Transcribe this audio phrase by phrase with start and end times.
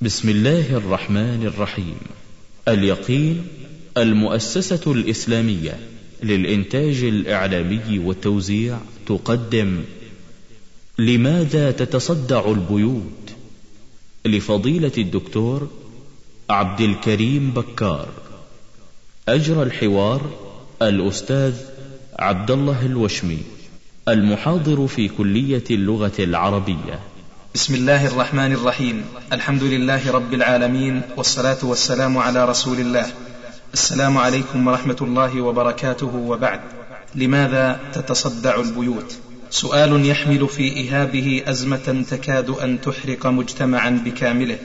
[0.00, 1.96] بسم الله الرحمن الرحيم.
[2.68, 3.46] اليقين
[3.96, 5.78] المؤسسة الإسلامية
[6.22, 9.80] للإنتاج الإعلامي والتوزيع تقدم.
[10.98, 13.32] لماذا تتصدع البيوت؟
[14.26, 15.68] لفضيلة الدكتور
[16.50, 18.08] عبد الكريم بكار.
[19.28, 20.30] أجرى الحوار
[20.82, 21.54] الأستاذ
[22.18, 23.38] عبد الله الوشمي
[24.08, 27.00] المحاضر في كلية اللغة العربية.
[27.54, 29.04] بسم الله الرحمن الرحيم.
[29.32, 33.06] الحمد لله رب العالمين والصلاة والسلام على رسول الله.
[33.72, 36.60] السلام عليكم ورحمة الله وبركاته وبعد.
[37.14, 39.16] لماذا تتصدع البيوت؟
[39.50, 44.58] سؤال يحمل في إهابه أزمة تكاد أن تحرق مجتمعا بكامله.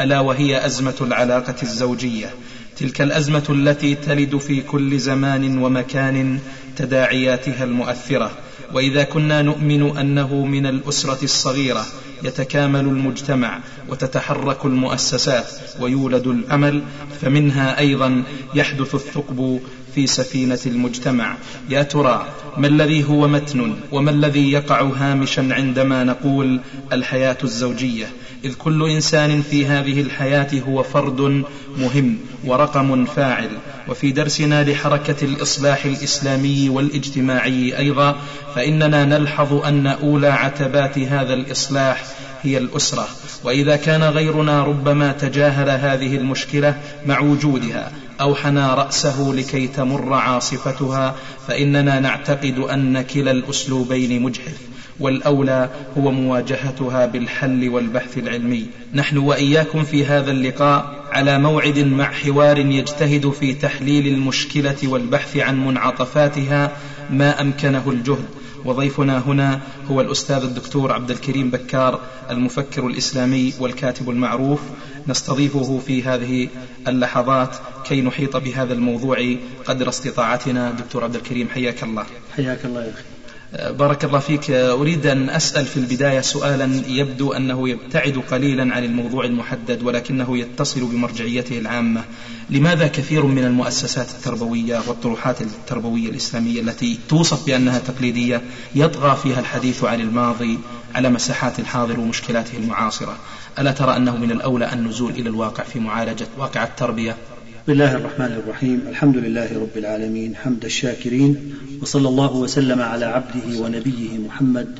[0.00, 2.30] ألا وهي أزمة العلاقة الزوجية.
[2.76, 6.38] تلك الأزمة التي تلد في كل زمان ومكان
[6.76, 8.30] تداعياتها المؤثرة.
[8.72, 11.86] وإذا كنا نؤمن أنه من الأسرة الصغيرة
[12.22, 15.46] يتكامل المجتمع وتتحرك المؤسسات
[15.80, 16.82] ويولد الأمل
[17.20, 18.22] فمنها أيضا
[18.54, 19.60] يحدث الثقب
[19.94, 21.36] في سفينة المجتمع.
[21.68, 26.60] يا ترى ما الذي هو متن وما الذي يقع هامشا عندما نقول
[26.92, 28.06] الحياة الزوجية؟
[28.44, 31.44] إذ كل إنسان في هذه الحياة هو فرد
[31.78, 33.50] مهم ورقم فاعل.
[33.88, 38.16] وفي درسنا لحركة الإصلاح الإسلامي والاجتماعي أيضا
[38.54, 42.04] فإننا نلحظ أن أولى عتبات هذا الإصلاح
[42.42, 43.08] هي الأسرة.
[43.44, 51.14] وإذا كان غيرنا ربما تجاهل هذه المشكلة مع وجودها أو حنى رأسه لكي تمر عاصفتها
[51.48, 54.56] فإننا نعتقد أن كلا الأسلوبين مجحف
[55.00, 55.68] والأولى
[55.98, 58.66] هو مواجهتها بالحل والبحث العلمي.
[58.94, 65.66] نحن وإياكم في هذا اللقاء على موعد مع حوار يجتهد في تحليل المشكلة والبحث عن
[65.66, 66.72] منعطفاتها
[67.10, 68.39] ما أمكنه الجهد.
[68.64, 74.60] وضيفنا هنا هو الأستاذ الدكتور عبد الكريم بكار المفكر الإسلامي والكاتب المعروف.
[75.06, 76.48] نستضيفه في هذه
[76.88, 80.70] اللحظات كي نحيط بهذا الموضوع قدر استطاعتنا.
[80.70, 82.06] دكتور عبد الكريم حياك الله.
[82.36, 83.09] حياك الله يا أخي.
[83.52, 84.50] بارك الله فيك.
[84.50, 86.82] أريد أن أسأل في البداية سؤالا.
[86.88, 92.04] يبدو أنه يبتعد قليلا عن الموضوع المحدد ولكنه يتصل بمرجعيته العامة.
[92.50, 98.42] لماذا كثير من المؤسسات التربوية والطروحات التربوية الإسلامية التي توصف بأنها تقليدية
[98.74, 100.58] يطغى فيها الحديث عن الماضي
[100.94, 103.16] على مساحات الحاضر ومشكلاته المعاصرة؟
[103.58, 107.16] ألا ترى أنه من الأولى النزول إلى الواقع في معالجة واقع التربية؟
[107.62, 113.60] بسم الله الرحمن الرحيم الحمد لله رب العالمين حمد الشاكرين وصلى الله وسلم على عبده
[113.60, 114.78] ونبيه محمد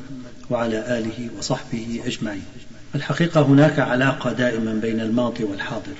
[0.49, 2.43] وعلى آله وصحبه أجمعين
[2.95, 5.93] الحقيقة هناك علاقة دائما بين الماضي والحاضر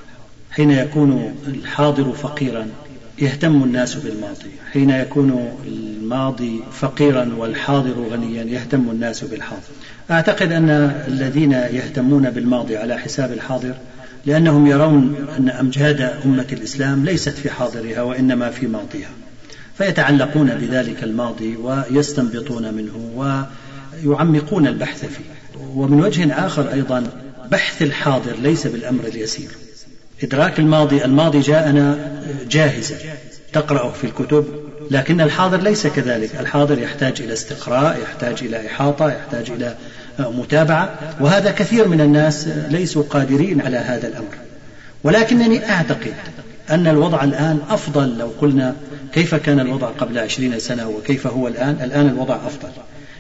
[0.52, 2.68] حين يكون الحاضر فقيرا
[3.20, 9.62] يهتم الناس بالماضي حين يكون الماضي فقيرا والحاضر غنيا يهتم الناس بالحاضر
[10.12, 10.70] أعتقد أن
[11.08, 13.74] الذين يهتمون بالماضي على حساب الحاضر
[14.26, 19.10] لأنهم يرون أن أمجاد أمة الإسلام ليست في حاضرها وإنما في ماضيها
[19.78, 23.12] فيتعلقون بذلك الماضي ويستنبطون منه
[24.06, 25.60] ويعمقون البحث فيه.
[25.76, 27.04] ومن وجه آخر أيضا
[27.52, 29.50] بحث الحاضر ليس بالأمر اليسير.
[30.24, 32.12] إدراك الماضي الماضي جاءنا
[32.50, 32.96] جاهزا
[33.54, 34.46] تقرأه في الكتب
[34.92, 36.36] لكن الحاضر ليس كذلك.
[36.40, 39.76] الحاضر يحتاج إلى استقراء يحتاج إلى إحاطة يحتاج إلى
[40.30, 40.90] متابعة
[41.20, 44.36] وهذا كثير من الناس ليسوا قادرين على هذا الأمر.
[45.04, 46.14] ولكنني أعتقد
[46.70, 48.18] أن الوضع الآن أفضل.
[48.18, 48.76] لو قلنا
[49.14, 52.70] كيف كان الوضع قبل عشرين سنة وكيف هو الآن الآن الوضع أفضل.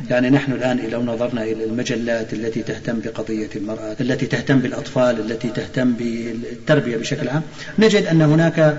[0.10, 5.50] يعني نحن الآن لو نظرنا إلى المجلات التي تهتم بقضية المرأة التي تهتم بالأطفال التي
[5.50, 7.42] تهتم بالتربية بشكل عام
[7.80, 8.78] نجد أن هناك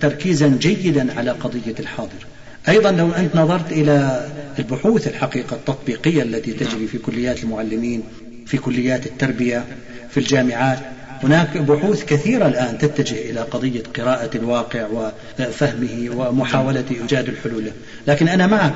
[0.00, 2.26] تركيزا جيدا على قضية الحاضر.
[2.68, 4.26] أيضا لو أنت نظرت إلى
[4.58, 8.02] البحوث الحقيقة التطبيقية التي تجري في كليات المعلمين
[8.46, 9.64] في كليات التربية
[10.10, 10.78] في الجامعات
[11.22, 14.86] هناك بحوث كثيرة الآن تتجه إلى قضية قراءة الواقع
[15.38, 17.70] وفهمه ومحاولة إيجاد الحلول.
[18.06, 18.74] لكن أنا معك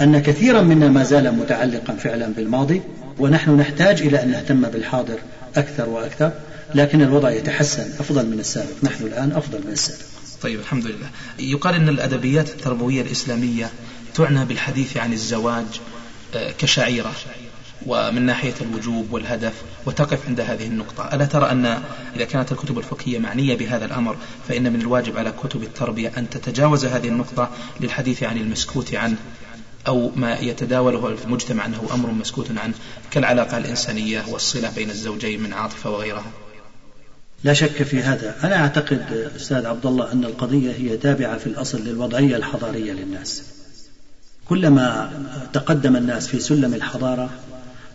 [0.00, 2.82] أن كثيرا منا ما زال متعلقا فعلا بالماضي
[3.18, 5.18] ونحن نحتاج إلى أن نهتم بالحاضر
[5.56, 6.32] أكثر وأكثر
[6.74, 8.74] لكن الوضع يتحسن أفضل من السابق.
[8.82, 10.23] نحن الآن أفضل من السابق.
[10.44, 13.70] طيب الحمد لله يقال أن الأدبيات التربوية الإسلامية
[14.14, 15.80] تعنى بالحديث عن الزواج
[16.34, 17.12] آه، كشعيرة
[17.86, 19.52] ومن ناحية الوجوب والهدف
[19.86, 21.14] وتقف عند هذه النقطة.
[21.14, 21.82] ألا ترى أن
[22.16, 24.16] إذا كانت الكتب الفقهية معنية بهذا الأمر
[24.48, 27.50] فإن من الواجب على كتب التربية أن تتجاوز هذه النقطة
[27.80, 29.16] للحديث عن المسكوت عنه
[29.86, 32.74] أو ما يتداوله المجتمع أنه أمر مسكوت عنه
[33.10, 36.43] كالعلاقة الإنسانية والصلة بين الزوجين من عاطفة وغيرها.
[37.44, 38.34] لا شك في هذا.
[38.44, 43.42] أنا أعتقد أستاذ عبد الله أن القضية هي تابعة في الأصل للوضعية الحضارية للناس.
[44.48, 45.10] كلما
[45.52, 47.30] تقدم الناس في سلم الحضارة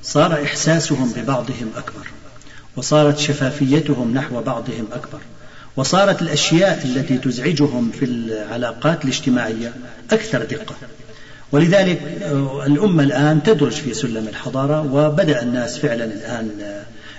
[0.04, 2.07] صار إحساسهم ببعضهم أكبر
[2.75, 5.19] وصارت شفافيتهم نحو بعضهم أكبر
[5.75, 9.74] وصارت الأشياء التي تزعجهم في العلاقات الاجتماعية
[10.12, 10.75] أكثر دقة.
[11.51, 16.50] ولذلك آه، الأمة الآن تدرج في سلم الحضارة وبدأ الناس فعلا الآن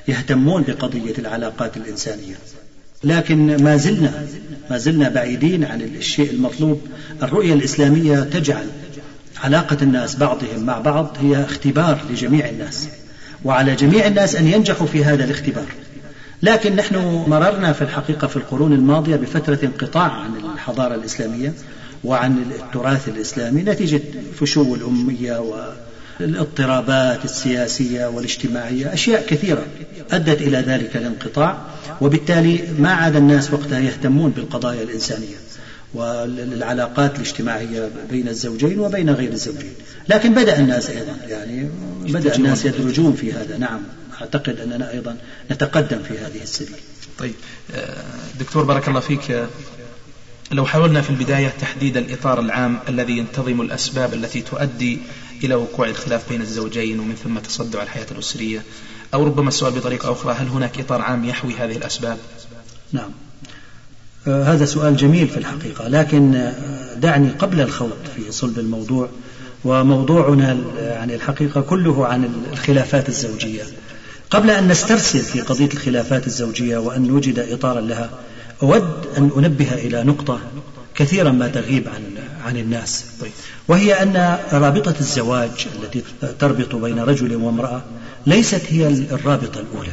[0.09, 2.35] يهتمون بقضية العلاقات الإنسانية.
[3.05, 4.27] لكن ما زلنا
[4.71, 6.81] ما زلنا بعيدين عن الشيء المطلوب.
[7.23, 8.67] الرؤية الإسلامية تجعل
[9.45, 12.89] علاقة الناس بعضهم مع بعض هي اختبار لجميع الناس.
[13.45, 15.67] وعلى جميع الناس أن ينجحوا في هذا الاختبار.
[16.43, 21.53] لكن نحن مررنا في الحقيقة في القرون الماضية بفترة انقطاع عن الحضارة الإسلامية
[22.05, 24.01] وعن التراث الإسلامي نتيجة
[24.41, 25.41] فشو الأمية
[26.21, 29.67] والاضطرابات السياسية والاجتماعية أشياء كثيرة
[30.11, 31.59] أدت إلى ذلك الانقطاع
[32.01, 35.37] وبالتالي ما عاد الناس وقتها يهتمون بالقضايا الإنسانية
[35.95, 39.73] والعلاقات الاجتماعية بين الزوجين وبين غير الزوجين.
[40.09, 41.69] لكن بدأ الناس أيضا يعني
[42.03, 43.59] بدأ الناس يدرجون في هذا.
[43.59, 43.81] نعم
[44.21, 45.17] أعتقد أننا أيضا
[45.51, 46.77] نتقدم في هذه السبيل.
[47.19, 47.35] طيب
[48.41, 49.47] دكتور بارك الله فيك
[50.53, 54.99] لو حاولنا في البداية تحديد الإطار العام الذي ينتظم الأسباب التي تؤدي
[55.45, 58.63] إلى وقوع الخلاف بين الزوجين ومن ثم تصدع الحياة الأسرية؟
[59.15, 62.19] أو ربما السؤال بطريقة أخرى هل هناك إطار عام يحوي هذه الأسباب؟
[62.93, 63.11] نعم.
[64.27, 69.09] آه هذا سؤال جميل في الحقيقة لكن آه دعني قبل الخوض في صلب الموضوع
[69.65, 73.63] وموضوعنا يعني الحقيقة كله عن الخلافات الزوجية.
[74.31, 78.11] قبل أن نسترسل في قضية الخلافات الزوجية وأن نوجد إطارا لها
[78.63, 80.41] أود أن أنبه إلى نقطة
[81.01, 82.03] كثيرا ما تغيب عن
[82.45, 83.05] عن الناس.
[83.69, 86.03] وهي أن رابطة الزواج التي
[86.39, 87.83] تربط بين رجل وامرأة
[88.27, 89.93] ليست هي الرابطة الأولى.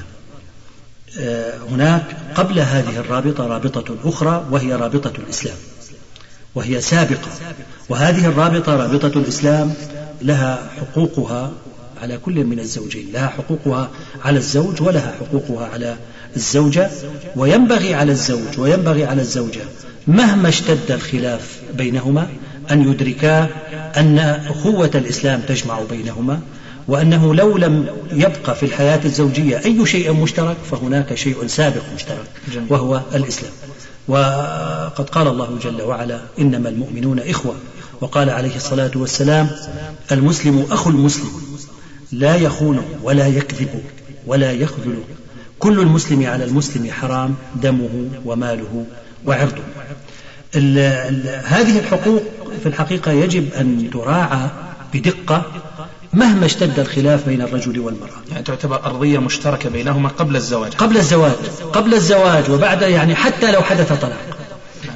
[1.19, 2.03] آه، هناك
[2.35, 5.57] قبل هذه الرابطة رابطة أخرى وهي رابطة الإسلام.
[6.55, 7.31] وهي سابقة.
[7.89, 9.73] وهذه الرابطة رابطة الإسلام
[10.21, 11.51] لها حقوقها
[12.01, 13.11] على كل من الزوجين.
[13.11, 13.89] لها حقوقها
[14.25, 15.97] على الزوج ولها حقوقها على
[16.37, 16.89] الزوجة
[17.35, 19.61] وينبغي على الزوج وينبغي على الزوجة
[20.07, 22.27] مهما اشتد الخلاف بينهما
[22.71, 23.49] أن يدركا
[23.97, 24.19] أن
[24.49, 26.39] أخوة الإسلام تجمع بينهما
[26.87, 32.27] وأنه لو لم يبقى في الحياة الزوجية أي شيء مشترك فهناك شيء سابق مشترك
[32.69, 33.51] وهو الإسلام.
[34.07, 37.55] وقد قال الله جل وعلا إنما المؤمنون إخوة.
[38.01, 39.49] وقال عليه الصلاة والسلام
[40.11, 41.31] المسلم أخو المسلم
[42.11, 43.69] لا يخون ولا يكذب
[44.27, 44.97] ولا يخذل
[45.59, 48.85] كل المسلم على المسلم حرام دمه وماله
[49.25, 49.63] وعرضه.
[50.55, 52.23] ال ال هذه الحقوق
[52.63, 54.49] في الحقيقة يجب أن تراعى
[54.93, 55.45] بدقة
[56.13, 58.21] مهما اشتد الخلاف بين الرجل والمرأة.
[58.31, 60.73] يعني تعتبر أرضية مشتركة بينهما قبل الزواج.
[60.73, 61.35] قبل الزواج
[61.73, 64.37] قبل الزواج وبعد يعني حتى لو حدث طلاق.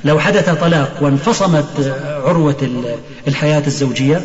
[0.06, 2.92] لو حدث طلاق وانفصمت عروة
[3.28, 4.22] الحياة الزوجية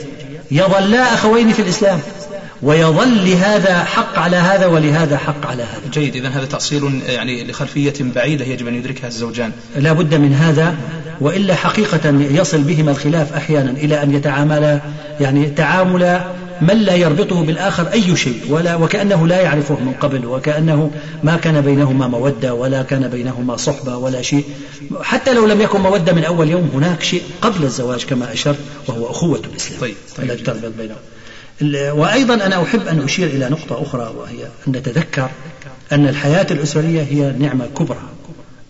[0.51, 2.01] يظلا أخوين في الإسلام.
[2.63, 5.91] ويظل لهذا حق على هذا ولهذا حق على هذا.
[5.93, 6.17] جيد.
[6.17, 9.53] إذا هذا تأصيل يعني لخلفية بعيدة يجب أن يدركها الزوجان.
[9.77, 10.75] لا بد من هذا
[11.21, 14.81] وإلا حقيقة يصل بهما الخلاف أحيانا إلى أن يتعاملا
[15.21, 16.21] يعني تعامل
[16.61, 20.91] من لا يربطه بالآخر أي شيء ولا وكأنه لا يعرفه من قبل وكأنه
[21.23, 24.45] ما كان بينهما مودة ولا كان بينهما صحبة ولا شيء.
[25.03, 29.11] حتى لو لم يكن مودة من أول يوم هناك شيء قبل الزواج كما أشرت وهو
[29.11, 29.81] أخوة الإسلام.
[29.81, 30.31] طيب, طيب.
[30.31, 30.97] التي تربط بينهم.
[31.63, 35.31] وأيضا أنا أحب أن أشير إلى نقطة أخرى وهي أن نتذكر
[35.93, 38.09] أن الحياة الأسرية هي نعمة كبرى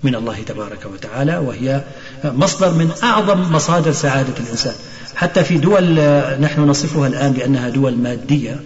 [0.03, 1.81] من الله تبارك وتعالى وهي
[2.25, 4.75] مصدر من أعظم مصادر سعادة الإنسان.
[5.15, 6.01] حتى في دول
[6.41, 8.61] نحن نصفها الآن بأنها دول مادية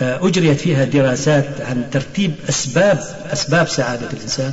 [0.00, 3.00] أجريت فيها دراسات عن ترتيب أسباب
[3.32, 4.52] أسباب سعادة الإنسان.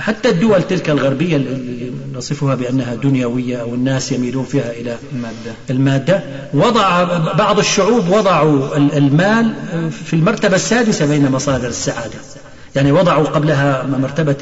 [0.00, 6.22] حتى الدول تلك الغربية اللي نصفها بأنها دنيوية أو الناس يميلون فيها إلى المادة, المادة
[6.54, 9.54] وضع بعض الشعوب وضعوا المال
[10.04, 12.18] في المرتبة السادسة بين مصادر السعادة.
[12.76, 14.36] يعني وضعوا قبلها مرتبة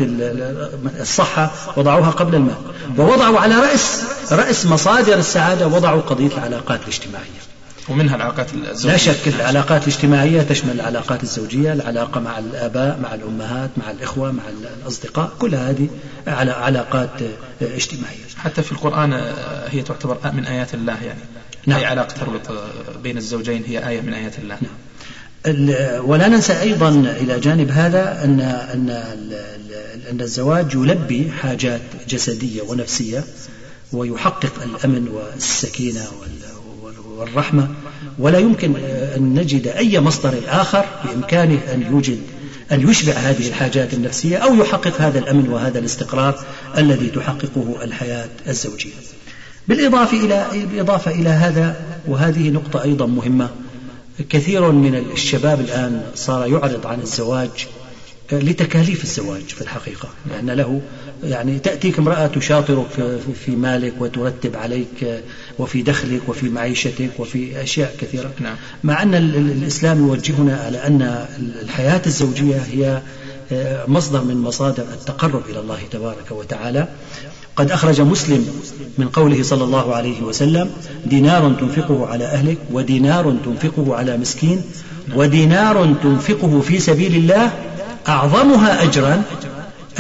[1.00, 2.55] الصحة وضعوها قبل المال.
[2.99, 7.48] ووضعوا على رأس رأس مصادر السعادة وضعوا قضية العلاقات الاجتماعية.
[7.88, 13.71] ومنها العلاقات الزوجية لا شك العلاقات الاجتماعية تشمل العلاقات الزوجية العلاقة مع الآباء مع الأمهات
[13.76, 14.42] مع الإخوة مع
[14.83, 15.88] الأصدقاء كل هذه
[16.26, 17.11] علاقات
[17.62, 19.12] اجتماعية حتى في القرآن
[19.71, 21.21] هي تعتبر من آيات الله يعني
[21.66, 21.78] نعم.
[21.78, 22.62] أي علاقة تربط
[23.02, 24.73] بين الزوجين هي آية من آيات الله نعم.
[26.04, 28.90] ولا ننسى أيضا إلى جانب هذا أن أن
[30.11, 33.25] أن الزواج يلبي حاجات جسدية ونفسية
[33.92, 36.07] ويحقق الأمن والسكينة
[37.19, 37.69] والرحمة
[38.19, 38.77] ولا يمكن
[39.17, 42.19] أن نجد أي مصدر آخر بإمكانه أن يوجد
[42.73, 46.39] أن يشبع هذه الحاجات النفسية أو يحقق هذا الأمن وهذا الاستقرار
[46.79, 48.93] الذي تحققه الحياة الزوجية.
[49.69, 53.49] بالإضافة إلى بالإضافة إلى هذا وهذه نقطة أيضا مهمة
[54.29, 57.67] كثير من الشباب الآن صار يعرض عن الزواج
[58.32, 60.08] لتكاليف الزواج في الحقيقة.
[60.30, 60.80] لأن له
[61.25, 62.87] يعني تأتيك امرأة تشاطرك
[63.44, 65.23] في مالك وترتب عليك
[65.58, 68.30] وفي دخلك وفي معيشتك وفي أشياء كثيرة.
[68.40, 68.56] نعم.
[68.85, 71.26] مع أن الإسلام يوجهنا على أن
[71.62, 73.02] الحياة الزوجية هي
[73.88, 76.88] مصدر من مصادر التقرب إلى الله تبارك وتعالى.
[77.56, 78.47] قد أخرج مسلم
[78.99, 80.70] من قوله صلى الله عليه وسلم
[81.06, 84.62] دينار تنفقه على أهلك ودينار تنفقه على مسكين
[85.14, 87.52] ودينار تنفقه في سبيل الله
[88.09, 89.23] أعظمها أجرا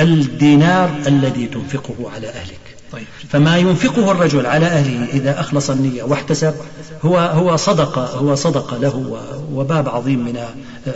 [0.00, 2.58] الدينار الذي تنفقه على أهلك.
[2.92, 3.04] طيب.
[3.28, 6.54] فما ينفقه الرجل على أهله إذا أخلص النية واحتسب
[7.02, 9.22] هو هو صدقة هو صدقة له
[9.52, 10.38] وباب عظيم من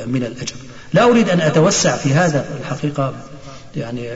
[0.06, 0.54] من الأجر.
[0.92, 3.14] لا أريد أن أتوسع في هذا الحقيقة
[3.76, 4.08] يعني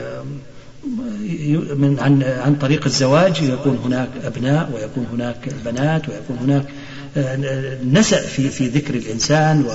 [1.75, 3.41] من عن عن طريق الزواج.
[3.41, 6.65] يكون هناك أبناء ويكون هناك بنات ويكون هناك
[7.91, 9.65] نسأ في في ذكر الإنسان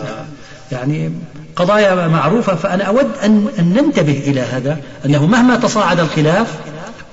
[0.72, 1.12] ويعني
[1.56, 6.46] قضايا معروفة فأنا أود أن أن ننتبه إلى هذا أنه مهما تصاعد الخلاف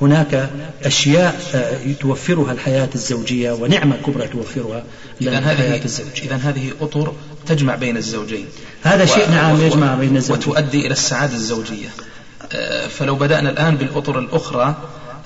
[0.01, 0.49] هناك
[0.83, 1.41] أشياء
[1.99, 4.83] توفرها الحياة الزوجية ونعمة كبرى توفرها
[5.21, 6.23] الحياة الزوجية.
[6.23, 7.13] إذا هذه أطر
[7.45, 8.45] تجمع بين الزوجين.
[8.83, 10.49] هذا شيء نعم يجمع بين الزوجين.
[10.49, 11.87] وتؤدي إلى السعادة الزوجية.
[12.51, 14.75] آه، فلو بدأنا الآن بالأطر الأخرى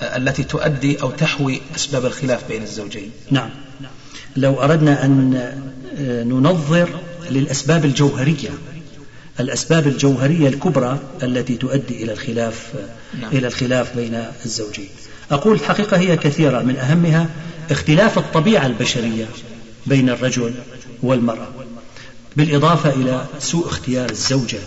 [0.02, 3.10] آه، التي تؤدي أو تحوي أسباب الخلاف بين الزوجين.
[3.30, 3.50] نعم.
[4.36, 5.34] لو أردنا أن
[5.98, 6.88] آه، ننظر
[7.30, 8.50] للأسباب الجوهرية.
[9.40, 12.72] الأسباب الجوهرية الكبرى التي تؤدي إلى الخلاف
[13.20, 13.30] نعم.
[13.32, 14.88] إلى الخلاف بين الزوجين.
[15.30, 17.28] أقول الحقيقة هي كثيرة من أهمها
[17.70, 19.26] اختلاف الطبيعة البشرية
[19.86, 20.54] بين الرجل
[21.02, 21.48] والمرأة
[22.36, 24.58] بالإضافة إلى سوء اختيار الزوجة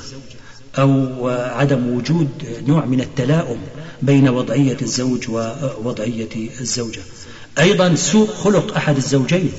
[0.80, 2.30] أو عدم وجود
[2.68, 3.58] نوع من التلاؤم
[4.02, 6.30] بين وضعية الزوج ووضعية
[6.62, 7.02] الزوجة.
[7.60, 9.52] أيضا سوء خلق أحد الزوجين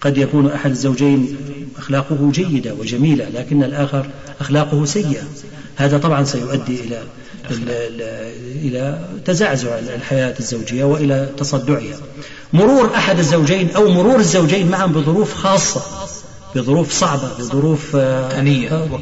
[0.00, 1.36] قد يكون أحد الزوجين
[1.78, 4.06] أخلاقه جيدة وجميلة لكن الآخر
[4.40, 5.22] أخلاقه سيئة.
[5.76, 7.02] هذا طبعا سيؤدي إلى
[8.62, 11.96] إلى تزعزع الحياة الزوجية وإلى تصدعها.
[12.52, 15.82] مرور أحد الزوجين أو مرور الزوجين معا بظروف خاصة
[16.54, 18.40] بظروف صعبة بظروف آه،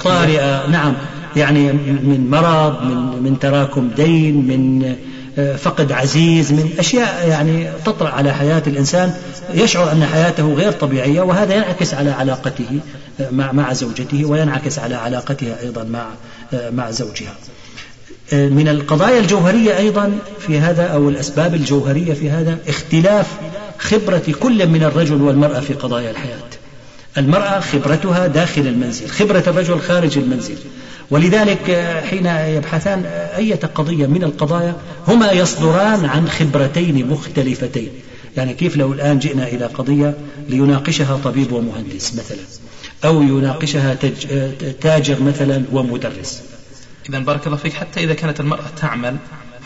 [0.00, 0.94] طارئة نعم.
[1.36, 4.96] يعني من مرض من من تراكم دين من آه،
[5.37, 9.14] فقد عزيز من أشياء يعني تطرأ على حياة الإنسان
[9.54, 12.80] يشعر أن حياته غير طبيعية وهذا ينعكس على علاقته
[13.20, 16.06] آه، مع مع زوجته وينعكس على علاقتها أيضا مع
[16.54, 17.34] آه، مع زوجها.
[18.32, 23.26] من القضايا الجوهرية أيضا في هذا أو الأسباب الجوهرية في هذا اختلاف
[23.78, 26.38] خبرة كل من الرجل والمرأة في قضايا الحياة.
[27.18, 30.56] المرأة خبرتها داخل المنزل، خبرة الرجل خارج المنزل.
[31.10, 31.70] ولذلك
[32.10, 33.04] حين يبحثان
[33.36, 34.76] أية قضية من القضايا
[35.08, 37.88] هما يصدران عن خبرتين مختلفتين.
[38.36, 40.14] يعني كيف لو الآن جئنا إلى قضية
[40.48, 42.44] ليناقشها طبيب ومهندس مثلا
[43.04, 43.94] أو يناقشها
[44.80, 46.42] تاجر مثلا ومدرس.
[47.08, 49.16] إذا بارك الله فيك حتى إذا كانت المرأة تعمل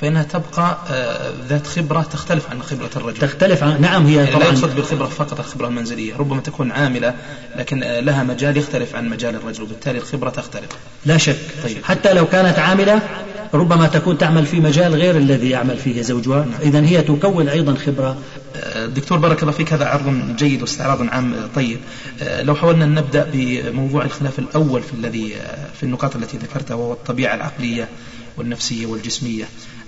[0.00, 3.18] فإنها تبقى آه، ذات خبرة تختلف عن خبرة الرجل.
[3.18, 7.14] تختلف عن نعم هي يعني طبعا لا يقصد بالخبرة فقط الخبرة المنزلية ربما تكون عاملة
[7.56, 10.68] لكن آه، لها مجال يختلف عن مجال الرجل وبالتالي الخبرة تختلف.
[11.06, 11.36] لا شك.
[11.62, 11.84] طيب.
[11.84, 13.02] حتى لو كانت عاملة
[13.54, 16.44] ربما تكون تعمل في مجال غير الذي يعمل فيه زوجها.
[16.44, 16.60] نعم.
[16.62, 18.16] إذا هي تكون أيضا خبرة.
[18.56, 21.78] آه، دكتور بارك الله فيك هذا عرض جيد واستعراض عام طيب.
[22.22, 25.36] لو حاولنا أن نبدأ بموضوع الخلاف الأول في الذي
[25.76, 27.88] في النقاط التي ذكرتها وهو الطبيعة العقلية
[28.36, 29.44] والنفسية والجسمية.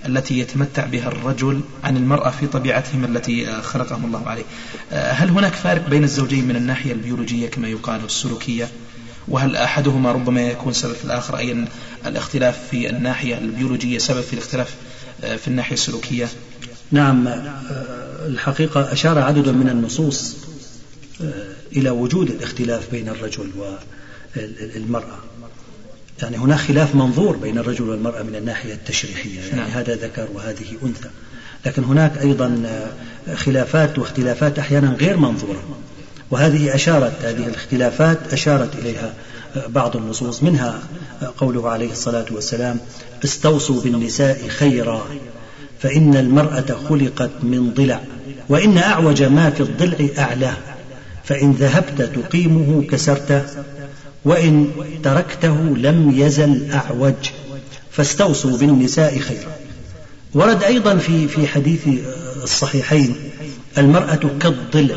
[0.07, 4.43] التي يتمتع بها الرجل عن المرأة في طبيعتهم التي آه، خلقهم الله عليه.
[4.91, 8.69] آه، هل هناك فارق بين الزوجين من الناحية البيولوجية كما يقال السلوكية؟
[9.27, 11.65] وهل أحدهما ربما يكون سبب في الآخر أي
[12.05, 14.75] الاختلاف في الناحية البيولوجية سبب في الاختلاف
[15.23, 16.27] آه، في الناحية السلوكية؟
[16.91, 17.27] نعم
[18.25, 20.35] الحقيقة أشار عدد من النصوص
[21.75, 23.51] إلى وجود الاختلاف بين الرجل
[24.35, 25.17] والمرأة.
[26.21, 29.69] يعني هناك خلاف منظور بين الرجل والمرأة من الناحية التشريحية يعني نعم.
[29.69, 31.09] هذا ذكر وهذه أنثى.
[31.65, 32.63] لكن هناك أيضا
[33.35, 35.63] خلافات واختلافات أحيانا غير منظورة.
[36.31, 39.13] وهذه أشارت هذه الاختلافات أشارت إليها
[39.67, 40.43] بعض النصوص.
[40.43, 40.79] منها
[41.37, 42.79] قوله عليه الصلاة والسلام
[43.25, 45.05] استوصوا بالنساء خيرا
[45.79, 48.01] فإن المرأة خلقت من ضلع
[48.49, 50.57] وإن أعوج ما في الضلع أعلاه
[51.23, 53.43] فإن ذهبت تقيمه كسرته
[54.27, 54.71] وإن
[55.03, 57.13] تركته لم يزل أعوج.
[57.91, 59.51] فاستوصوا بالنساء خيرا.
[60.33, 61.87] ورد أيضا في في حديث
[62.43, 63.15] الصحيحين
[63.77, 64.95] المرأة كالضلع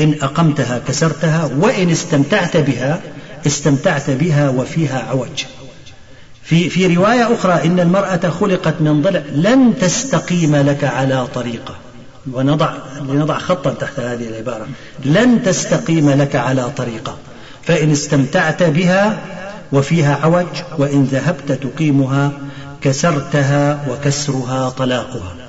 [0.00, 3.00] إن أقمتها كسرتها وإن استمتعت بها
[3.46, 5.44] استمتعت بها وفيها عوج.
[6.42, 11.76] في في رواية أخرى إن المرأة خلقت من ضلع لن تستقيم لك على طريقة.
[12.32, 12.72] ونضع
[13.08, 14.66] لنضع خطا تحت هذه العبارة.
[15.04, 17.16] لن تستقيم لك على طريقة.
[17.64, 19.18] فإن استمتعت بها
[19.72, 20.46] وفيها عوج
[20.78, 22.32] وإن ذهبت تقيمها
[22.80, 25.42] كسرتها وكسرها طلاقها.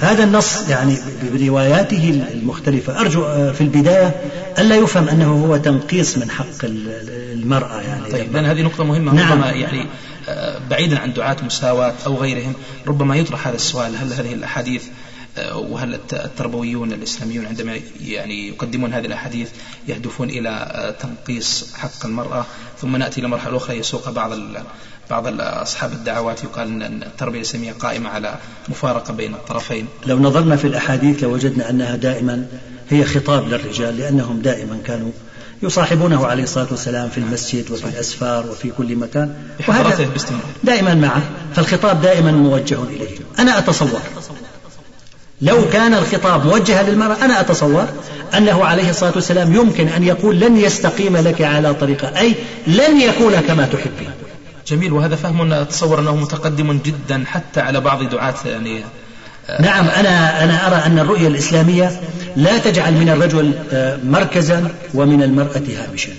[0.00, 0.96] هذا النص يعني
[1.32, 3.22] برواياته المختلفة أرجو
[3.52, 4.14] في البداية
[4.58, 9.32] ألا يفهم أنه هو تنقيص من حق المرأة يعني طيب لأن هذه نقطة مهمة نعم.
[9.32, 9.86] ربما يعني
[10.28, 12.52] آه، بعيدا عن دعاة مساواة أو غيرهم
[12.86, 14.82] ربما يطرح هذا السؤال هل هذه الأحاديث
[15.54, 19.50] وهل التربويون الإسلاميون عندما يعني يقدمون هذه الأحاديث
[19.88, 22.46] يهدفون إلى تنقيص حق المرأة؟
[22.80, 24.30] ثم نأتي إلى مرحلة أخرى يسوق بعض
[25.10, 28.38] بعض أصحاب الدعوات يقال أن التربية الإسلامية قائمة على
[28.68, 29.86] مفارقة بين الطرفين.
[30.06, 32.46] لو نظرنا في الأحاديث لوجدنا أنها دائما
[32.90, 35.10] هي خطاب للرجال لأنهم دائما كانوا
[35.62, 39.34] يصاحبونه عليه الصلاة والسلام في المسجد وفي الأسفار وفي كل مكان.
[39.68, 40.10] وهذا
[40.64, 41.22] دائما معه
[41.54, 43.18] فالخطاب دائما موجه إليه.
[43.38, 44.00] أنا أتصور
[45.40, 47.86] لو كان الخطاب موجها للمرأة أنا أتصور
[48.36, 52.34] أنه عليه الصلاة والسلام يمكن أن يقول لن يستقيم لك على طريقة أي
[52.66, 54.10] لن يكون كما تحبين
[54.66, 58.84] جميل وهذا فهم أتصور أنه متقدم جدا حتى على بعض دعاة يعني
[59.48, 62.00] آه، نعم أنا أنا أرى أن الرؤية الإسلامية
[62.36, 66.12] لا تجعل من الرجل آه، مركزا ومن المرأة هامشا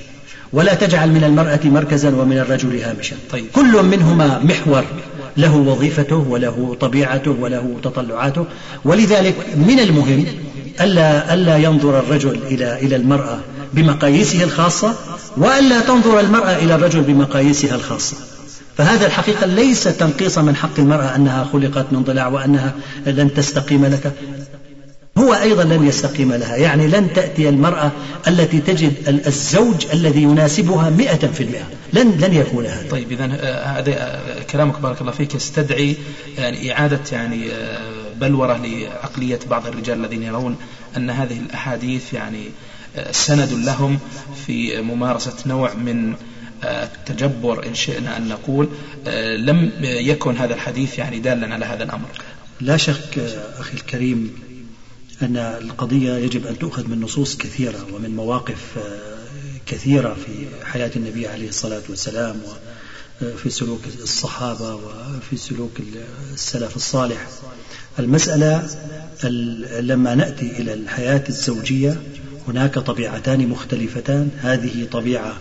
[0.54, 3.46] ولا تجعل من المرأة مركزا ومن الرجل هامشا طيب.
[3.54, 4.84] كل منهما محور
[5.38, 8.46] له وظيفته وله طبيعته وله تطلعاته.
[8.86, 10.26] ولذلك من المهم
[10.82, 13.40] ألا ألا ينظر الرجل إلى إلى المرأة
[13.74, 14.96] بمقاييسه الخاصة
[15.38, 18.18] وألا تنظر المرأة إلى الرجل بمقاييسها الخاصة.
[18.78, 22.74] فهذا الحقيقة ليس تنقيصا من حق المرأة أنها خلقت من ضلع وأنها
[23.06, 24.14] لن تستقيم لك.
[25.18, 26.56] هو أيضا لن يستقيم لها.
[26.56, 27.92] يعني لن تأتي المرأة
[28.28, 31.68] التي تجد الزوج الذي يناسبها مئة في المئة.
[31.94, 32.90] لن, لن يكون هذا.
[32.90, 35.36] طيب إذا آه، هذا آه، كلامك بارك الله فيك.
[35.36, 35.96] يستدعي
[36.38, 37.80] يعني إعادة يعني آه،
[38.20, 40.56] بلورة لعقلية بعض الرجال الذين يرون
[40.98, 42.44] أن هذه الأحاديث يعني
[43.12, 44.00] سند لهم
[44.48, 46.14] في ممارسة نوع من
[46.64, 48.70] التجبر إن شئنا أن نقول.
[49.38, 52.08] لم يكن هذا الحديث يعني دالا على هذا الأمر.
[52.62, 53.20] لا شك
[53.60, 54.47] أخي الكريم
[55.22, 58.78] أن القضية يجب أن تؤخذ من نصوص كثيرة ومن مواقف
[59.66, 62.42] كثيرة في حياة النبي عليه الصلاة والسلام
[63.22, 65.72] وفي سلوك الصحابة وفي سلوك
[66.34, 67.28] السلف الصالح.
[68.00, 68.70] المسألة
[69.82, 72.02] لما نأتي إلى الحياة الزوجية
[72.48, 74.30] هناك طبيعتان مختلفتان.
[74.42, 75.38] هذه طبيعة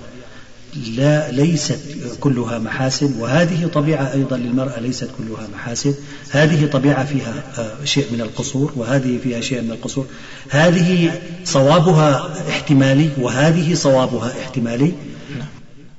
[0.97, 1.79] لا ليست
[2.21, 5.95] كلها محاسن وهذه طبيعة أيضا للمرأة ليست كلها محاسن
[6.31, 10.07] هذه طبيعة فيها آه، شيء من القصور وهذه فيها شيء من القصور.
[10.51, 14.93] هذه صوابها احتمالي وهذه صوابها احتمالي.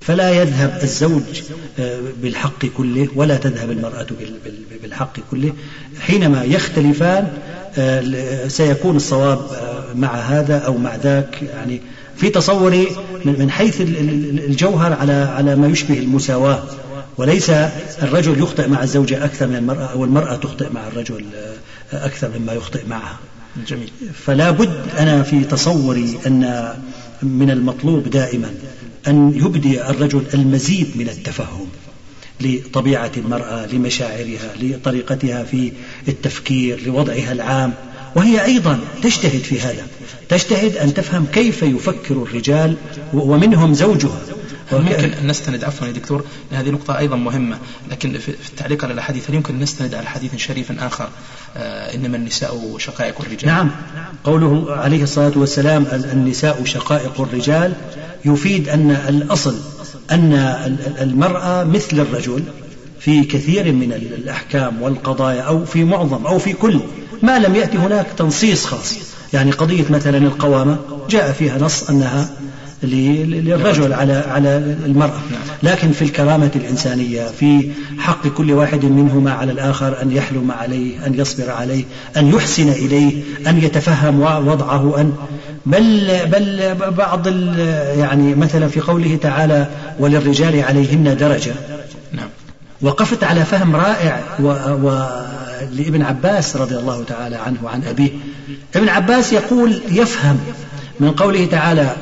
[0.02, 1.42] فلا يذهب الزوج
[1.80, 4.08] آه، بالحق كله ولا تذهب المرأة
[4.82, 5.54] بالحق كله.
[6.00, 7.28] حينما يختلفان
[7.78, 9.40] آه، سيكون الصواب
[9.96, 11.42] مع هذا أو مع ذاك.
[11.42, 11.82] يعني
[12.18, 12.88] في تصوري
[13.26, 16.64] من حيث الجوهر على على ما يشبه المساواة.
[17.18, 17.50] وليس
[18.02, 21.26] الرجل يخطئ مع الزوجة أكثر من المرأة أو المرأة تخطئ مع الرجل
[21.94, 23.20] أكثر مما يخطئ معها.
[23.68, 23.90] جميل.
[24.26, 26.74] فلا بد أنا في تصوري أن
[27.24, 28.52] من المطلوب دائما
[29.08, 31.68] أن يبدي الرجل المزيد من التفهم
[32.42, 35.72] لطبيعة المرأة لمشاعرها لطريقتها في
[36.08, 37.74] التفكير لوضعها العام.
[38.16, 39.88] وهي أيضا تجتهد في هذا.
[40.30, 42.76] تجتهد أن تفهم كيف يفكر الرجال
[43.14, 44.20] ومنهم زوجها.
[44.72, 47.58] ممكن نستند عفوا يا دكتور هذه نقطة أيضا مهمة
[47.92, 51.10] لكن في التعليق على الأحاديث هل يمكن نستند على حديث شريف آخر؟
[51.58, 53.48] آه إنما النساء شقائق الرجال.
[53.48, 53.72] نعم.
[54.24, 57.74] قوله عليه الصلاة والسلام النساء شقائق الرجال
[58.26, 59.56] يفيد أن الأصل
[60.12, 60.34] أن
[61.02, 62.44] المرأة مثل الرجل
[63.00, 66.80] في كثير من الأحكام والقضايا أو في معظم أو في كل
[67.24, 68.96] ما لم يأتي هناك تنصيص خاص.
[69.34, 70.78] يعني قضية مثلا القوامة
[71.10, 72.30] جاء فيها نص أنها
[72.84, 75.20] للرجل على على المرأة.
[75.64, 81.14] لكن في الكرامة الإنسانية في حق كل واحد منهما على الآخر أن يحلم عليه أن
[81.14, 81.84] يصبر عليه
[82.18, 85.14] أن يحسن إليه أن يتفهم وضعه أن
[85.66, 87.28] بل بل بعض
[87.98, 89.68] يعني مثلا في قوله تعالى
[90.00, 91.54] وللرجال عليهن درجة.
[92.14, 92.30] نعم.
[92.82, 94.48] وقفت على فهم رائع و,
[94.84, 95.08] و
[95.72, 98.10] لابن عباس رضي الله تعالى عنه وعن أبيه.
[98.76, 100.40] ابن عباس يقول يفهم
[101.00, 101.96] من قوله تعالى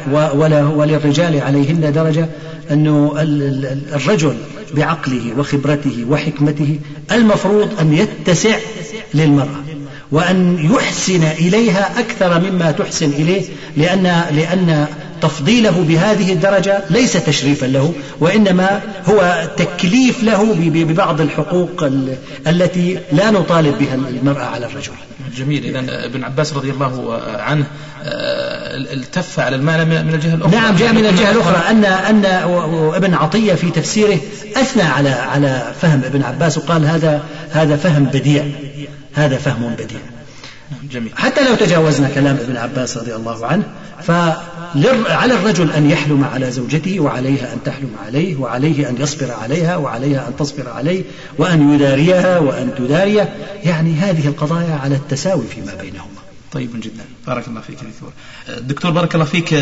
[0.75, 2.27] وللرجال عليهن درجة
[2.71, 3.13] أنه
[3.93, 4.35] الرجل
[4.73, 6.79] بعقله وخبرته وحكمته
[7.11, 8.57] المفروض أن يتسع
[9.13, 9.63] للمرأة
[10.11, 13.43] وأن يحسن إليها أكثر مما تحسن إليه
[13.77, 14.87] لأن لأن
[15.21, 21.89] تفضيله بهذه الدرجة ليس تشريفا له وإنما هو تكليف له ببعض الحقوق
[22.47, 24.91] التي لا نطالب بها المرأة على الرجل.
[25.37, 25.65] جميل.
[25.65, 27.65] إذا ابن عباس رضي الله عنه
[28.03, 30.55] آه، التف على المعنى من الجهة الأخرى.
[30.55, 32.25] نعم جاء من الجهة الأخرى أن أن
[32.95, 34.19] ابن عطية في تفسيره
[34.55, 38.45] أثنى على على فهم ابن عباس وقال هذا هذا فهم بديع.
[39.13, 40.14] هذا فهم بديع.
[40.91, 41.11] جميل.
[41.15, 43.63] حتى لو تجاوزنا كلام ابن عباس رضي الله عنه
[44.03, 50.27] فعلى الرجل أن يحلم على زوجته وعليها أن تحلم عليه وعليه أن يصبر عليها وعليها
[50.27, 51.03] أن تصبر عليه
[51.37, 53.35] وأن يداريها وأن تداريه.
[53.63, 56.21] يعني هذه القضايا على التساوي فيما بينهما.
[56.51, 57.03] طيب جدا.
[57.27, 58.13] بارك الله فيك دكتور.
[58.61, 59.53] دكتور بارك الله فيك.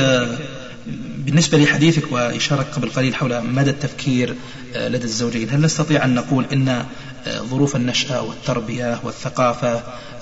[1.26, 4.36] بالنسبة لحديثك وإشارة قبل قليل حول مدى التفكير
[4.76, 6.86] آه، لدى الزوجين هل نستطيع أن نقول إن آه،
[7.42, 9.74] ظروف النشأة والتربية والثقافة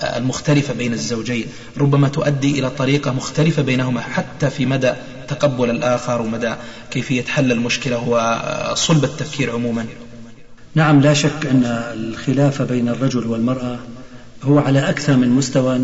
[0.02, 1.46] آه، المختلفة بين الزوجين
[1.78, 4.92] ربما تؤدي إلى طريقة مختلفة بينهما حتى في مدى
[5.28, 6.54] تقبل الآخر ومدى
[6.90, 9.86] كيفية حل المشكلة وصلب التفكير عموما؟
[10.74, 13.78] نعم لا شك أن الخلاف بين الرجل والمرأة
[14.42, 15.80] هو على أكثر من مستوى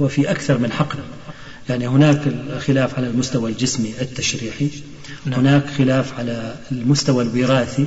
[0.00, 0.98] وفي أكثر من حقل
[1.68, 2.20] يعني هناك
[2.58, 4.70] خلاف على المستوى الجسمي التشريحي
[5.26, 5.40] نعم.
[5.40, 7.86] هناك خلاف على المستوى الوراثي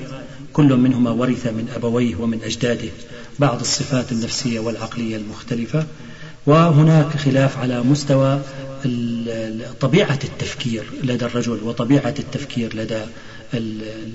[0.53, 2.89] كل منهما ورث من أبويه ومن أجداده
[3.39, 5.85] بعض الصفات النفسية والعقلية المختلفة
[6.45, 8.41] وهناك خلاف على مستوى
[9.79, 12.99] طبيعة التفكير لدى الرجل وطبيعة التفكير لدى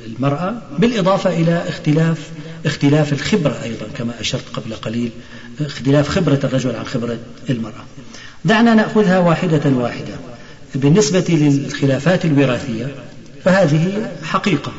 [0.06, 2.30] المرأة بالإضافة إلى اختلاف
[2.66, 5.10] اختلاف الخبرة أيضا كما أشرت قبل قليل
[5.60, 7.18] اختلاف خبرة الرجل عن خبرة
[7.50, 7.84] المرأة
[8.44, 10.14] دعنا نأخذها واحدة واحدة.
[10.74, 12.86] بالنسبة للخلافات الوراثية
[13.44, 14.72] فهذه حقيقة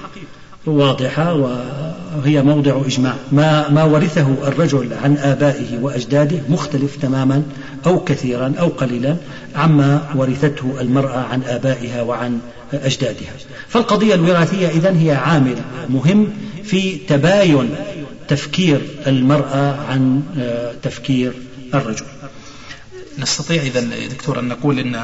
[0.66, 3.16] واضحة وهي موضع إجماع.
[3.32, 7.44] ما, ما ورثه الرجل عن آبائه وأجداده مختلف تماما
[7.86, 9.16] أو كثيرا أو قليلا
[9.56, 12.40] عما ورثته المرأة عن آبائها وعن
[12.74, 13.34] أجدادها.
[13.68, 15.56] فالقضية الوراثية إذن هي عامل
[15.90, 16.28] مهم
[16.64, 17.70] في تباين
[18.28, 21.34] تفكير المرأة عن آه، تفكير
[21.74, 22.06] الرجل.
[23.18, 25.02] نستطيع إذا دكتور أن نقول أن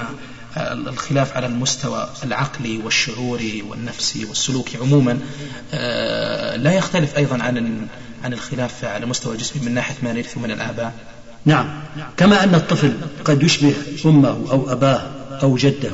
[0.87, 5.19] الخلاف على المستوى العقلي والشعوري والنفسي والسلوكي عموما
[5.73, 7.87] آه، لا يختلف أيضا عن
[8.23, 10.93] عن الخلاف على مستوى الجسم من ناحية ما نرث من الآباء.
[11.45, 11.67] نعم.
[12.17, 12.93] كما أن الطفل
[13.25, 13.73] قد يشبه
[14.05, 15.11] أمه أو أباه
[15.43, 15.91] أو جده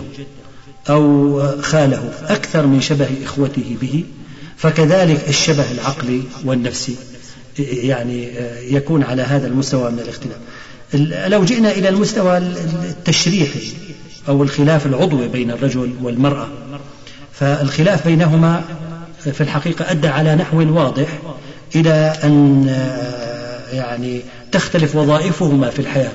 [0.89, 4.03] أو خاله أكثر من شبه إخوته به
[4.57, 6.95] فكذلك الشبه العقلي والنفسي
[7.59, 10.37] يعني آه، يكون على هذا المستوى من الاختلاف.
[11.27, 13.73] لو جئنا إلى المستوى التشريحي
[14.29, 16.47] أو الخلاف العضوي بين الرجل والمرأة
[17.33, 18.63] فالخلاف بينهما
[19.19, 21.07] في الحقيقة أدى على نحو واضح
[21.75, 22.67] إلى أن
[23.73, 26.11] يعني تختلف وظائفهما في الحياة.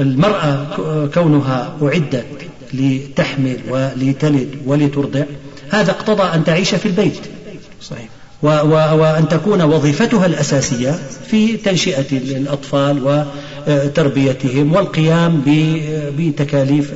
[0.00, 0.66] المرأة
[1.14, 2.24] كونها أعدت
[2.72, 5.22] لتحمل ولتلد ولترضع
[5.70, 7.20] هذا اقتضى أن تعيش في البيت.
[7.82, 8.08] صحيح.
[8.42, 10.98] وأن تكون وظيفتها الأساسية
[11.30, 13.26] في تنشئة الأطفال
[13.68, 15.42] وتربيتهم والقيام
[16.18, 16.92] بتكاليف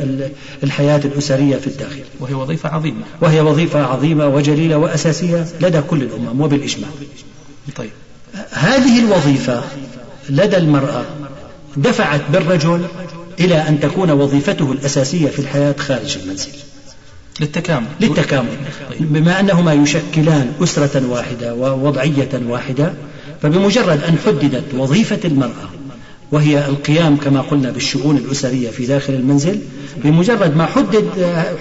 [0.64, 2.02] الحياة الأسرية في الداخل.
[2.20, 3.02] وهي وظيفة عظيمة.
[3.20, 6.90] وهي وظيفة عظيمة وجليلة وأساسية لدى كل الأمم وبالإجماع.
[7.76, 7.90] طيب.
[8.50, 9.62] هذه الوظيفة
[10.30, 11.04] لدى المرأة
[11.76, 12.82] دفعت بالرجل
[13.40, 16.50] إلى أن تكون وظيفته الأساسية في الحياة خارج المنزل.
[17.40, 17.86] للتكامل.
[18.00, 18.56] للتكامل.
[19.00, 22.92] بما أنهما يشكلان أسرة واحدة ووضعية واحدة
[23.42, 25.70] فبمجرد أن حددت وظيفة المرأة
[26.32, 29.60] وهي القيام كما قلنا بالشؤون الأسرية في داخل المنزل
[30.04, 31.04] بمجرد ما حدد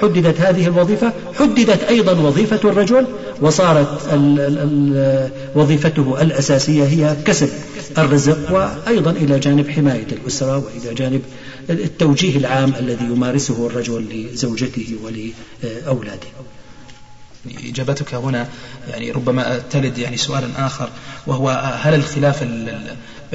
[0.02, 3.08] حددت هذه الوظيفة حددت أيضا وظيفة الرجل
[3.42, 7.50] وصارت ال ال وظيفته الأساسية هي كسب
[7.98, 11.22] الرزق وأيضا إلى جانب حماية الأسرة وإلى جانب
[11.70, 16.28] التوجيه العام الذي يمارسه الرجل لزوجته ولأولاده.
[17.66, 18.48] إجابتك هنا
[18.90, 20.90] يعني ربما تلد يعني سؤالا آخر
[21.28, 21.50] وهو
[21.82, 22.44] هل الخلاف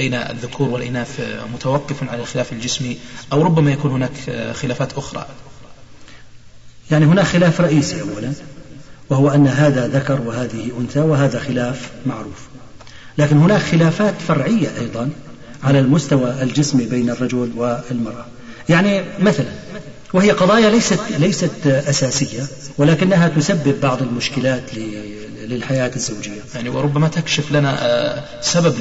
[0.00, 1.20] بين الذكور والإناث
[1.54, 2.96] متوقف على الخلاف الجسمي
[3.32, 4.12] أو ربما يكون هناك
[4.52, 5.26] خلافات أخرى.
[6.90, 8.32] يعني هناك خلاف رئيسي أولا
[9.10, 12.48] وهو أن هذا ذكر وهذه أنثى وهذا خلاف معروف.
[13.18, 15.10] لكن هناك خلافات فرعية أيضا
[15.62, 18.26] على المستوى الجسمي بين الرجل والمرأة.
[18.68, 19.52] يعني مثلا
[20.12, 22.46] وهي قضايا ليست ليست أساسية
[22.78, 24.74] ولكنها تسبب بعض المشكلات
[25.50, 26.40] للحياة الزوجية.
[26.54, 28.74] يعني وربما تكشف لنا آه، سبب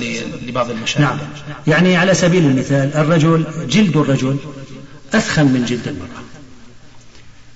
[0.48, 1.04] لبعض المشاكل.
[1.04, 1.18] نعم.
[1.68, 4.38] يعني على سبيل المثال الرجل جلد الرجل
[5.14, 6.24] أثخن من جلد المرأة.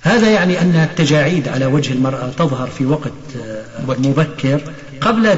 [0.00, 4.60] هذا يعني أن التجاعيد على وجه المرأة تظهر في وقت آه، مبكر.
[5.00, 5.28] قبل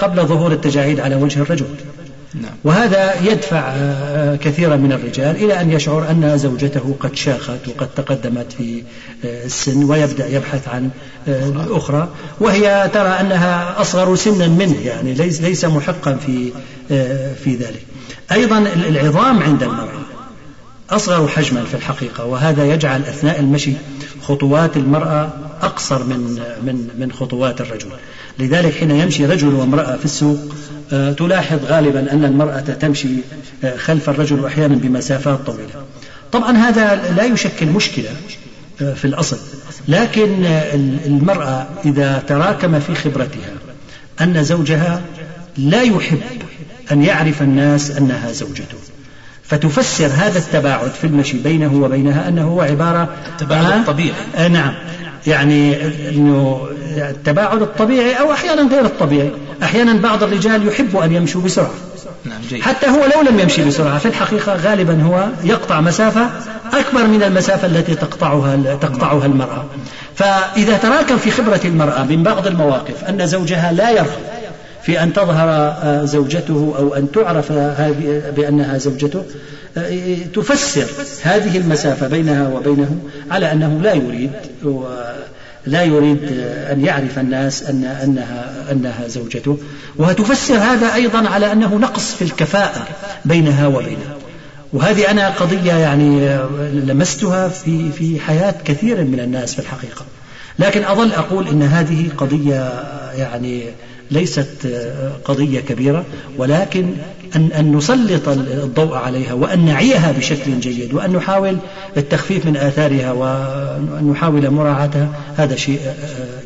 [0.00, 1.66] قبل ظهور التجاعيد على وجه الرجل.
[2.64, 8.52] وهذا يدفع آه، كثيرا من الرجال إلى أن يشعر أن زوجته قد شاخت وقد تقدمت
[8.52, 8.82] في
[9.24, 10.90] آه، السن ويبدأ يبحث عن
[11.28, 11.98] الأخرى.
[11.98, 12.08] آه،
[12.40, 16.52] وهي ترى أنها أصغر سنا منه يعني ليس ليس محقا في
[17.44, 17.82] في ذلك.
[18.32, 20.04] أيضا العظام عند المرأة
[20.90, 23.72] أصغر حجما في الحقيقة وهذا يجعل أثناء المشي
[24.28, 25.28] خطوات المرأة
[25.62, 26.18] أقصر من
[26.62, 27.88] من من خطوات الرجل.
[28.38, 30.38] لذلك حين يمشي رجل وامرأة في السوق
[30.92, 33.08] آه، تلاحظ غالبا أن المرأة تمشي
[33.64, 35.84] آه، خلف الرجل أحيانا بمسافات طويلة.
[36.32, 38.10] طبعا هذا لا يشكل مشكلة
[38.82, 39.38] آه، في الأصل.
[39.88, 40.44] لكن
[41.06, 43.52] المرأة إذا تراكم في خبرتها
[44.20, 45.02] أن زوجها
[45.58, 46.20] لا يحب
[46.92, 48.78] أن يعرف الناس أنها زوجته.
[49.46, 54.12] فتفسر هذا التباعد في المشي بينه وبينها أنه هو عبارة التباعد الطبيعي.
[54.50, 54.74] نعم.
[55.26, 59.30] يعني أنه التباعد الطبيعي أو أحيانا غير الطبيعي.
[59.62, 61.74] أحيانا بعض الرجال يحب أن يمشوا بسرعة.
[62.24, 62.62] نعم جيد.
[62.62, 66.30] حتى هو لو لم يمشي بسرعة في الحقيقة غالبا هو يقطع مسافة
[66.72, 69.64] أكبر من المسافة التي تقطعها تقطعها المرأة.
[70.14, 74.33] فإذا تراكم في خبرة المرأة من بعض المواقف أن زوجها لا يرغب
[74.84, 77.52] في أن تظهر آه، زوجته أو أن تعرف
[78.36, 79.24] بأنها زوجته
[79.76, 80.86] آه، تفسر
[81.22, 82.96] هذه المسافة بينها وبينه
[83.30, 84.32] على أنه لا يريد
[85.66, 86.18] لا يريد
[86.70, 89.58] أن يعرف الناس أن أنها أنها زوجته.
[89.96, 92.86] وتفسر هذا أيضا على أنه نقص في الكفاءة
[93.24, 94.16] بينها وبينه.
[94.72, 96.38] وهذه أنا قضية يعني
[96.72, 100.04] لمستها في في حياة كثير من الناس في الحقيقة.
[100.58, 102.72] لكن أظل أقول أن هذه قضية
[103.16, 103.64] يعني
[104.10, 104.66] ليست
[105.24, 106.04] قضية كبيرة
[106.36, 106.94] ولكن
[107.36, 111.58] أن, أن نسلط الضوء عليها وأن نعيها بشكل جيد وأن نحاول
[111.96, 115.80] التخفيف من آثارها وأن نحاول مراعاتها هذا شيء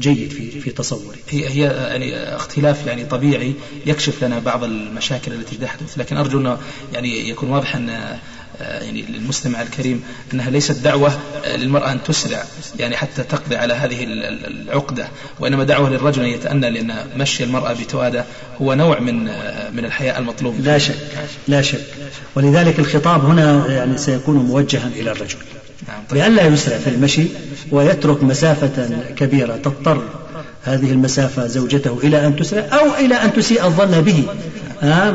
[0.00, 1.18] جيد في في تصوري.
[1.28, 3.54] هي هي يعني اختلاف يعني طبيعي
[3.86, 6.58] يكشف لنا بعض المشاكل التي تحدث لكن أرجو أنه
[6.92, 8.18] يعني يكون واضحا آه،
[8.60, 10.02] يعني للمستمع الكريم
[10.34, 12.44] أنها ليست دعوة آه، للمرأة أن تسرع
[12.78, 15.08] يعني حتى تقضي على هذه العقدة
[15.40, 18.24] وإنما دعوة للرجل أن يتأنى لأن مشي المرأة بتوادة
[18.62, 20.54] هو نوع من آه، من الحياء المطلوب.
[20.60, 20.94] لا شك
[21.48, 21.80] لا شك.
[22.34, 25.38] ولذلك الخطاب هنا يعني سيكون موجها إلى الرجل.
[25.88, 26.18] نعم طيب.
[26.18, 27.26] لئلا يسرع في المشي
[27.70, 30.02] ويترك مسافة كبيرة تضطر
[30.64, 34.24] هذه المسافة زوجته إلى أن تسرع أو إلى أن تسيء الظن به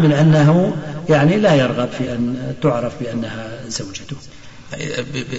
[0.04, 0.76] من أنه
[1.10, 4.16] يعني لا يرغب في أن تعرف بأنها زوجته.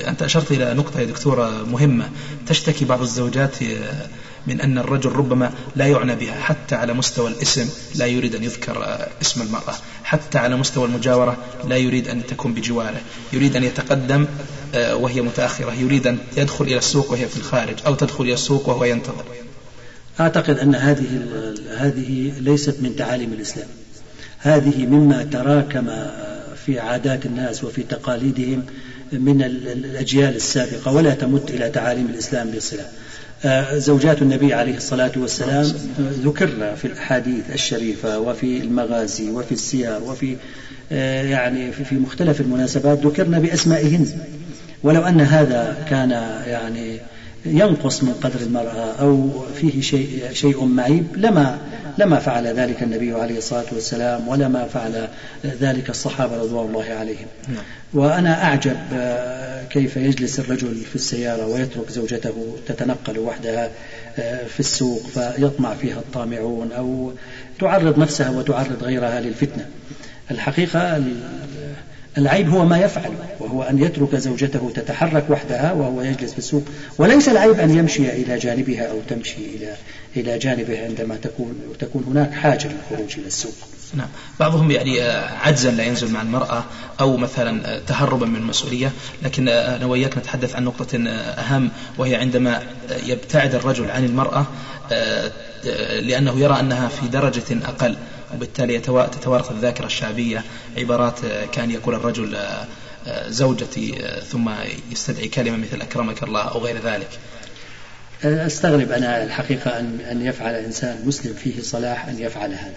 [0.08, 2.10] أنت أشرت إلى نقطة يا دكتورة مهمة.
[2.46, 3.56] تشتكي بعض الزوجات
[4.46, 9.06] من أن الرجل ربما لا يعنى بها حتى على مستوى الاسم لا يريد أن يذكر
[9.22, 9.74] اسم المرأة.
[10.04, 11.36] حتى على مستوى المجاورة
[11.68, 13.00] لا يريد أن تكون بجواره.
[13.32, 14.26] يريد أن يتقدم
[14.74, 15.72] آه، وهي متأخرة.
[15.72, 19.24] يريد أن يدخل إلى السوق وهي في الخارج أو تدخل إلى السوق وهو ينتظر.
[20.20, 21.22] أعتقد أن هذه
[21.76, 23.68] هذه ليست من تعاليم الإسلام.
[24.44, 25.86] هذه مما تراكم
[26.66, 28.62] في عادات الناس وفي تقاليدهم
[29.12, 32.86] من الأجيال السابقة ولا تمت إلى تعاليم الإسلام بصلة.
[33.44, 40.36] آه، زوجات النبي عليه الصلاة والسلام ذكرنا في الأحاديث الشريفة وفي المغازي وفي السير وفي
[40.92, 44.06] آه، يعني في مختلف المناسبات ذكرنا بأسمائهن.
[44.82, 46.10] ولو أن هذا كان
[46.46, 47.00] يعني
[47.46, 51.58] ينقص من قدر المرأة أو فيه شيء شيء معيب لما
[51.98, 55.08] لما فعل ذلك النبي عليه الصلاة والسلام ولما فعل
[55.60, 57.26] ذلك الصحابة رضوان الله عليهم.
[57.48, 57.62] نعم.
[57.94, 63.70] وأنا أعجب آه، كيف يجلس الرجل في السيارة ويترك زوجته تتنقل وحدها
[64.18, 67.12] آه، في السوق فيطمع فيها الطامعون أو
[67.60, 69.66] تعرض نفسها وتعرض غيرها للفتنة.
[70.30, 71.02] الحقيقة
[72.18, 76.62] العيب هو ما يفعل وهو أن يترك زوجته تتحرك وحدها وهو يجلس في السوق.
[76.98, 79.74] وليس العيب أن يمشي إلى جانبها أو تمشي إلى
[80.16, 83.54] إلى جانبها عندما تكون تكون هناك حاجة للخروج إلى السوق.
[83.94, 84.08] نعم.
[84.40, 85.00] بعضهم يعني
[85.42, 86.64] عجزا لا ينزل مع المرأة
[87.00, 88.92] أو مثلا تهربا من المسؤولية.
[89.22, 92.62] لكن أنا وإياك نتحدث عن نقطة أهم وهي عندما
[93.06, 94.46] يبتعد الرجل عن المرأة
[96.00, 97.96] لأنه يرى أنها في درجة أقل
[98.34, 100.44] وبالتالي تتوارث الذاكرة الشعبية.
[100.76, 101.18] عبارات
[101.52, 102.38] كان يقول الرجل
[103.28, 103.94] زوجتي
[104.30, 104.50] ثم
[104.92, 107.08] يستدعي كلمة مثل أكرمك الله أو غير ذلك.
[108.24, 112.72] أستغرب أنا الحقيقة أن أن يفعل إنسان مسلم فيه صلاح أن يفعل هذا.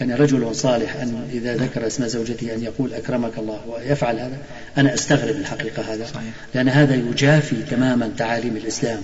[0.00, 4.36] يعني رجل صالح أن إذا ذكر اسم زوجته أن يقول أكرمك الله ويفعل هذا.
[4.78, 6.06] أنا أستغرب الحقيقة هذا.
[6.54, 9.02] لأن هذا يجافي تماما تعاليم الإسلام.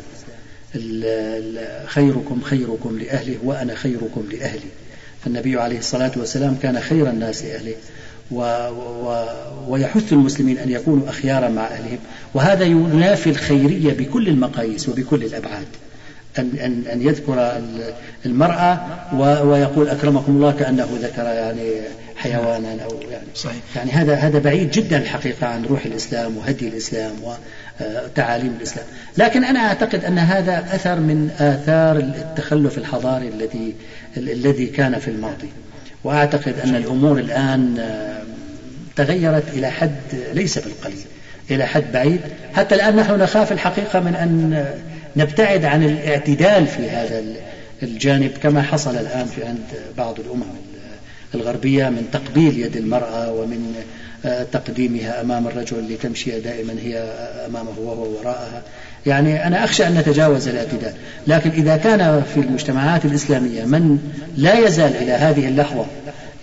[1.86, 4.70] خيركم خيركم لأهله وأنا خيركم لأهلي.
[5.24, 7.74] فالنبي عليه الصلاة والسلام كان خير الناس لأهله.
[8.30, 8.40] و
[9.04, 9.24] و
[9.68, 11.98] ويحث المسلمين أن يكونوا أخيارا مع أهلهم.
[12.34, 15.66] وهذا ينافي الخيرية بكل المقاييس وبكل الأبعاد.
[16.38, 17.60] أن, أن, أن يذكر
[18.26, 18.80] المرأة
[19.44, 21.70] ويقول أكرمكم الله كأنه ذكر يعني
[22.16, 23.26] حيوانا أو يعني.
[23.34, 23.62] صحيح.
[23.76, 27.12] يعني هذا هذا بعيد جدا الحقيقة عن روح الإسلام وهدي الإسلام
[27.80, 28.86] وتعاليم الإسلام.
[29.18, 33.74] لكن أنا أعتقد أن هذا أثر من آثار التخلف الحضاري الذي
[34.16, 35.48] الذي كان في الماضي.
[36.04, 37.84] وأعتقد أن الأمور الآن
[38.96, 39.96] تغيرت إلى حد
[40.32, 41.04] ليس بالقليل
[41.50, 42.20] إلى حد بعيد.
[42.54, 44.64] حتى الآن نحن نخاف الحقيقة من أن
[45.16, 47.22] نبتعد عن الاعتدال في هذا
[47.82, 49.64] الجانب كما حصل الآن في عند
[49.98, 50.42] بعض الأمم
[51.34, 53.74] الغربية من تقبيل يد المرأة ومن
[54.52, 56.98] تقديمها أمام الرجل لتمشي دائما هي
[57.46, 58.62] أمامه وهو وراءها.
[59.06, 60.92] يعني أنا أخشى أن نتجاوز الاعتدال.
[61.26, 63.98] لكن إذا كان في المجتمعات الإسلامية من
[64.36, 65.86] لا يزال إلى هذه اللحظة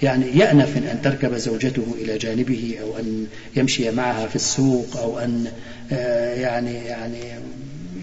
[0.03, 5.45] يعني يأنف أن تركب زوجته إلى جانبه أو أن يمشي معها في السوق أو أن
[5.91, 7.19] آه، يعني يعني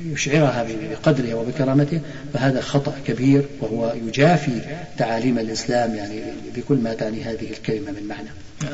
[0.06, 2.00] يشعرها بقدرها وبكرامتها
[2.34, 4.60] فهذا خطأ كبير وهو يجافي
[4.98, 6.22] تعاليم الإسلام يعني
[6.56, 8.28] بكل ما تعني هذه الكلمة من معنى.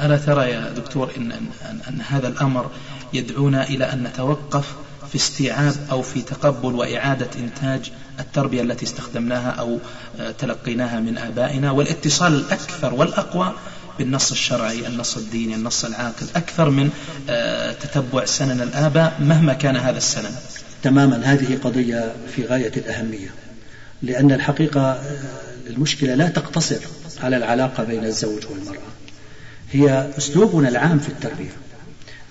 [0.07, 2.71] ألا ترى يا دكتور إن, أن, أن هذا الأمر
[3.13, 4.75] يدعونا إلى أن نتوقف
[5.09, 9.79] في استيعاب أو في تقبل وإعادة إنتاج التربية التي استخدمناها أو
[10.21, 13.55] آه، تلقيناها من آبائنا والاتصال الأكثر والأقوى
[13.99, 16.91] بالنص الشرعي النص الديني النص العاقل أكثر من
[17.31, 20.35] آه، تتبع سنن الآباء مهما كان هذا السنن.
[20.83, 21.17] تماما.
[21.25, 23.29] هذه قضية في غاية الأهمية
[24.03, 25.01] لأن الحقيقة آه،
[25.67, 26.79] المشكلة لا تقتصر
[27.23, 28.89] على العلاقة بين الزوج والمرأة
[29.73, 31.68] هي أسلوبنا العام في التربية.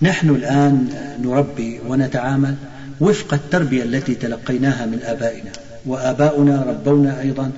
[0.02, 0.88] نحن الآن
[1.22, 2.54] نربي ونتعامل
[3.00, 5.50] وفق التربية التي تلقيناها من آبائنا
[5.86, 7.50] وآباؤنا ربونا أيضا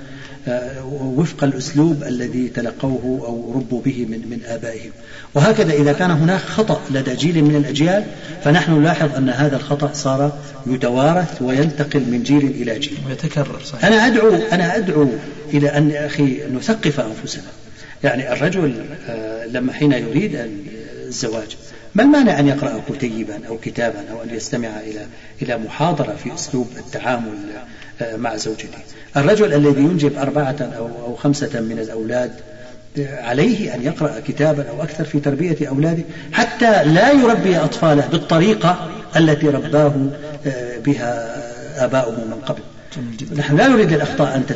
[0.48, 0.85] آه،
[1.16, 4.90] وفق الأسلوب الذي تلقوه أو ربوا به من, من آبائهم.
[5.35, 8.05] وهكذا إذا كان هناك خطأ لدى جيل من الأجيال
[8.44, 12.98] فنحن نلاحظ أن هذا الخطأ صار يتوارث وينتقل من جيل إلى جيل.
[13.09, 13.85] ويتكرر صحيح.
[13.85, 15.09] أنا أدعو أنا أدعو
[15.55, 17.50] إلى أن أخي نثقف أنفسنا.
[18.05, 20.38] يعني الرجل آه، لما حين يريد
[21.07, 21.57] الزواج
[21.94, 25.07] ما المانع أن يقرأ كتيبا أو كتابا أو أن يستمع إلى
[25.42, 27.38] إلى محاضرة في أسلوب التعامل
[28.00, 28.79] آه، مع زوجته؟
[29.16, 32.33] الرجل الذي ينجب أربعة أو أو خمسة من الأولاد
[32.98, 38.90] آه، عليه أن يقرأ كتابا أو أكثر في تربية أولاده حتى لا يربي أطفاله بالطريقة
[39.16, 39.92] التي رباه
[40.46, 41.40] آه، بها
[41.85, 42.62] آباؤه من قبل.
[43.37, 44.46] نحن لا نريد الأخطاء أن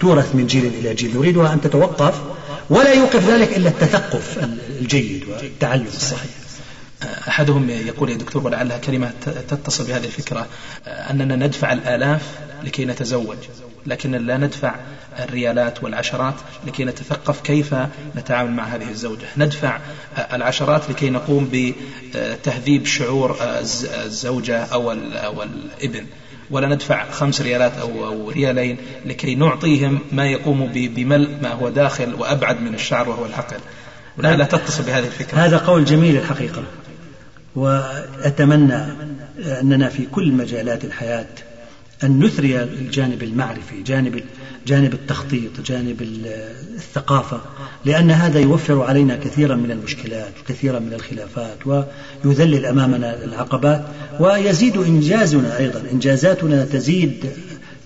[0.00, 2.22] تورث من جيل إلى جيل نريدها أن تتوقف
[2.70, 4.38] ولا يوقف ذلك إلا التثقف
[4.80, 6.30] الجيد والتعلم الصحيح.
[7.28, 9.12] أحدهم يقول يا دكتور ولعلها كلمة
[9.48, 10.46] تتصل بهذه الفكرة.
[10.86, 12.22] أننا ندفع الآلاف
[12.64, 13.36] لكي نتزوج
[13.86, 14.74] لكن لا ندفع
[15.18, 16.34] الريالات والعشرات
[16.66, 17.74] لكي نتثقف كيف
[18.16, 19.26] نتعامل مع هذه الزوجة.
[19.36, 19.80] ندفع
[20.32, 24.92] العشرات لكي نقوم بتهذيب شعور الزوجة أو
[25.42, 26.06] الإبن.
[26.50, 32.14] ولا ندفع خمس ريالات أو, أو ريالين لكي نعطيهم ما يقوم بملء ما هو داخل
[32.14, 33.56] وأبعد من الشعر وهو العقل
[34.18, 35.38] لا, لا تتصل بهذه الفكرة.
[35.38, 36.62] هذا قول جميل الحقيقة.
[37.56, 38.84] وأتمنى
[39.60, 41.26] أننا في كل مجالات الحياة
[42.04, 44.22] أن نثري الجانب المعرفي جانب
[44.66, 46.02] جانب التخطيط جانب
[46.74, 47.40] الثقافة
[47.84, 51.58] لأن هذا يوفر علينا كثيرا من المشكلات وكثيرا من الخلافات
[52.24, 53.84] ويذلل أمامنا العقبات
[54.20, 55.82] ويزيد إنجازنا أيضا.
[55.92, 57.26] إنجازاتنا تزيد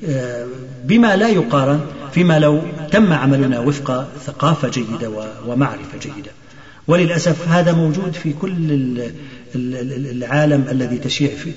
[0.08, 0.46] آه،
[0.84, 1.80] بما لا يقارن
[2.12, 5.10] فيما لو تم عملنا وفق ثقافة جيدة
[5.46, 6.30] ومعرفة جيدة.
[6.88, 8.54] وللأسف هذا موجود في كل
[9.54, 10.98] العالم الذي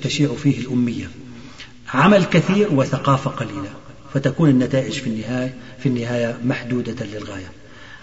[0.02, 1.10] تشيع فيه الأمية.
[1.94, 3.83] عمل كثير وثقافة قليلة.
[4.14, 7.50] فتكون النتائج في النهاية في النهاية محدودة للغاية.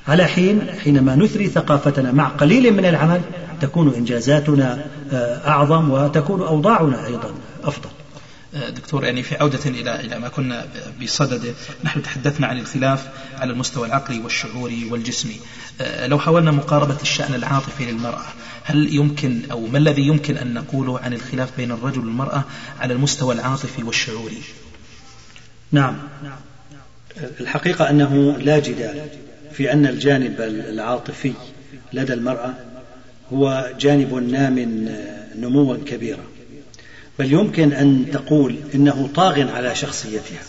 [0.08, 3.22] على حين حينما نثري ثقافتنا مع قليل من العمل
[3.62, 7.90] تكون إنجازاتنا آه، أعظم وتكون أوضاعنا أيضا أفضل.
[8.56, 10.66] آه، دكتور يعني في عودة إلى إلى ما كنا
[11.04, 13.08] بصدده نحن تحدثنا عن الخلاف
[13.40, 15.36] على المستوى العقلي والشعوري والجسمي.
[15.82, 18.26] آه، لو حاولنا مقاربة الشأن العاطفي للمرأة
[18.64, 22.44] هل يمكن أو ما الذي يمكن أن نقوله عن الخلاف بين الرجل والمرأة
[22.80, 24.42] على المستوى العاطفي والشعوري؟
[25.72, 25.98] نعم.
[27.40, 29.02] الحقيقة أنه لا جدال
[29.52, 31.34] في أن الجانب العاطفي
[31.94, 32.54] لدى المرأة
[33.34, 34.60] هو جانب نام
[35.36, 36.24] نموا كبيرا
[37.20, 40.42] بل يمكن أن تقول إنه طاغ على شخصيتها.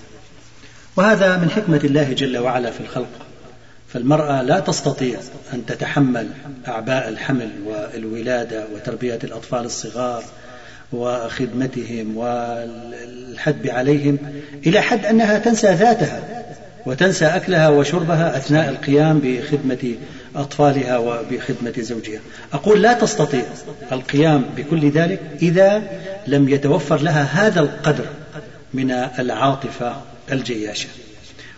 [0.96, 3.26] وهذا من حكمة الله جل وعلا في الخلق.
[3.88, 5.20] فالمرأة لا تستطيع
[5.52, 6.28] أن تتحمل
[6.68, 10.24] أعباء الحمل والولادة وتربية الأطفال الصغار
[10.92, 14.18] وخدمتهم والحد عليهم
[14.66, 16.42] إلى حد أنها تنسى ذاتها
[16.86, 19.94] وتنسى أكلها وشربها أثناء القيام بخدمة
[20.36, 22.20] أطفالها وبخدمة زوجها.
[22.52, 23.42] أقول لا تستطيع
[23.92, 25.82] القيام بكل ذلك إذا
[26.26, 28.04] لم يتوفر لها هذا القدر
[28.74, 29.96] من العاطفة
[30.32, 30.88] الجياشة.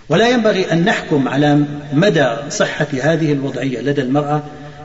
[0.09, 4.43] ولا ينبغي أن نحكم على مدى صحة هذه الوضعية لدى المرأة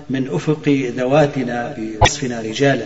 [0.10, 2.86] من أفق ذواتنا بوصفنا رجالا.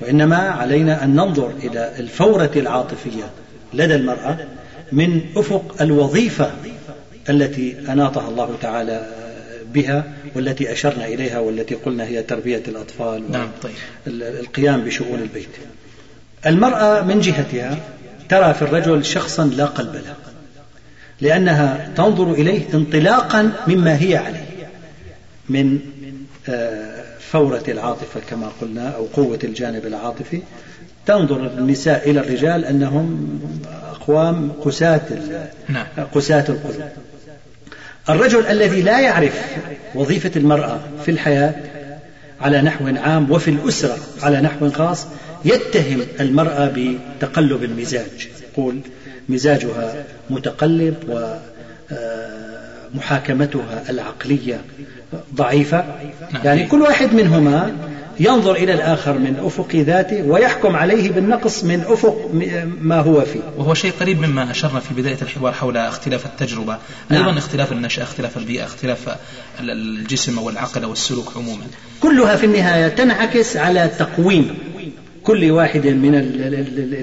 [0.00, 3.30] وإنما علينا أن ننظر إلى الفورة العاطفية
[3.74, 4.36] لدى المرأة
[4.92, 6.50] من أفق الوظيفة
[7.30, 9.12] التي أناطها الله تعالى
[9.74, 13.72] بها والتي أشرنا إليها والتي قلنا هي تربية الأطفال نعم طيب.
[14.06, 15.48] القيام بشؤون البيت
[16.46, 17.78] المرأة من جهتها
[18.28, 20.14] ترى في الرجل شخصا لا قلب له
[21.20, 24.46] لأنها تنظر إليه انطلاقا مما هي عليه
[25.48, 25.80] من
[26.48, 26.95] آه،
[27.32, 30.42] فورة العاطفة كما قلنا أو قوة الجانب العاطفي.
[31.06, 33.28] تنظر النساء إلى الرجال أنهم
[33.90, 35.00] أقوام قساة
[35.68, 35.86] نعم.
[36.14, 36.82] قساة القلوب.
[38.08, 39.56] الرجل الذي لا يعرف
[39.94, 41.54] وظيفة المرأة في الحياة
[42.40, 45.06] على نحو عام وفي الأسرة على نحو خاص
[45.44, 48.28] يتهم المرأة بتقلب المزاج.
[48.52, 48.80] يقول
[49.28, 50.96] مزاجها متقلب
[52.94, 54.60] ومحاكمتها العقلية
[55.34, 55.84] ضعيفة
[56.32, 56.44] نعم.
[56.44, 57.72] يعني كل واحد منهما
[58.20, 62.30] ينظر إلى الآخر من أفق ذاته ويحكم عليه بالنقص من أفق
[62.80, 66.78] ما هو فيه وهو شيء قريب مما أشرنا في بداية الحوار حول اختلاف التجربة
[67.10, 67.26] نعم.
[67.26, 69.16] أيضا اختلاف النشأة اختلاف البيئة اختلاف
[69.60, 71.64] الجسم والعقل والسلوك عموما
[72.00, 74.58] كلها في النهاية تنعكس على تقويم
[75.22, 76.14] كل واحد من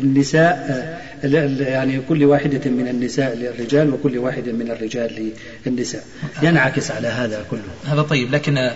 [0.03, 5.31] النساء يعني كل واحدة من النساء للرجال وكل واحد من الرجال
[5.65, 6.03] للنساء.
[6.41, 7.93] ينعكس على هذا كله.
[7.93, 8.73] هذا طيب لكن آه،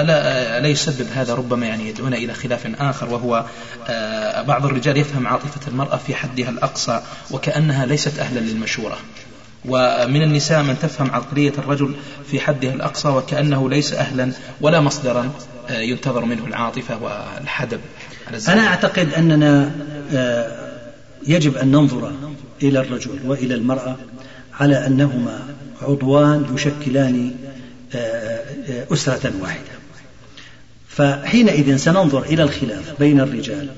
[0.00, 3.44] ألا, ألا يسبب هذا ربما يعني يدعونا إلى خلاف آخر وهو
[3.88, 8.98] آه، بعض الرجال يفهم عاطفة المرأة في حدها الأقصى وكأنها ليست أهلا للمشورة.
[9.64, 11.94] ومن النساء من تفهم عقلية الرجل
[12.30, 15.30] في حدها الأقصى وكأنه ليس أهلا ولا مصدرا
[15.70, 17.80] آه، ينتظر منه العاطفة والحدب.
[18.48, 19.70] أنا أعتقد أننا
[21.26, 22.12] يجب أن ننظر
[22.62, 23.96] إلى الرجل وإلى المرأة
[24.60, 25.40] على أنهما
[25.82, 27.34] عضوان يشكلان
[27.94, 27.98] آه،
[28.70, 29.72] آه، أسرة واحدة.
[30.88, 33.68] فحينئذ سننظر إلى الخلاف بين الرجال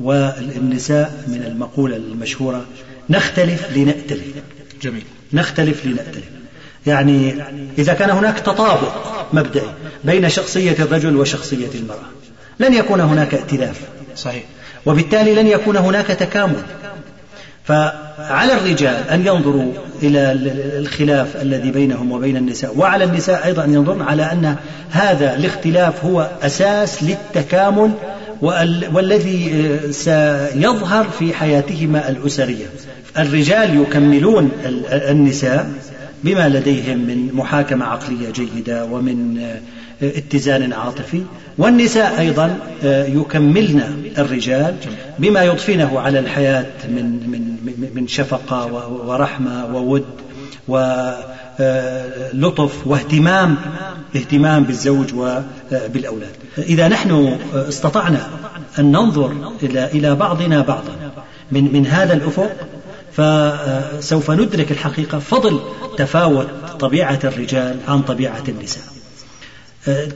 [0.00, 2.66] والنساء من المقولة المشهورة
[3.10, 4.32] نختلف لنأتلف.
[4.82, 5.04] جميل.
[5.32, 6.24] نختلف لنأتلف.
[6.86, 7.34] يعني
[7.78, 8.92] إذا كان هناك تطابق
[9.32, 9.74] مبدئي
[10.04, 12.08] بين شخصية الرجل وشخصية المرأة
[12.60, 13.80] لن يكون هناك ائتلاف.
[14.16, 14.44] صحيح.
[14.86, 16.62] وبالتالي لن يكون هناك تكامل.
[17.64, 19.72] فعلى الرجال أن ينظروا
[20.02, 20.32] إلى
[20.78, 24.56] الخلاف الذي بينهم وبين النساء وعلى النساء أيضا أن ينظرن على أن
[24.90, 27.90] هذا الاختلاف هو أساس للتكامل
[28.92, 32.66] والذي آه، سيظهر في حياتهما الأسرية.
[33.18, 34.50] الرجال يكملون
[34.92, 35.70] النساء
[36.24, 39.60] بما لديهم من محاكمة عقلية جيدة ومن آه،
[40.02, 41.22] اتزان عاطفي.
[41.58, 43.82] والنساء أيضا آه، يكملن
[44.18, 44.74] الرجال
[45.18, 47.56] بما يضفينه على الحياة من من
[47.94, 48.66] من شفقة
[49.06, 50.04] ورحمة وود
[50.68, 51.16] ولطف
[52.86, 53.56] واهتمام
[54.16, 58.28] اهتمام بالزوج وبالأولاد إذا نحن استطعنا
[58.78, 60.92] أن ننظر إلى بعضنا بعضا.
[61.52, 62.50] من من هذا الأفق
[63.16, 65.60] فسوف ندرك الحقيقة فضل
[65.98, 66.48] تفاوت
[66.80, 68.84] طبيعة الرجال عن طبيعة النساء.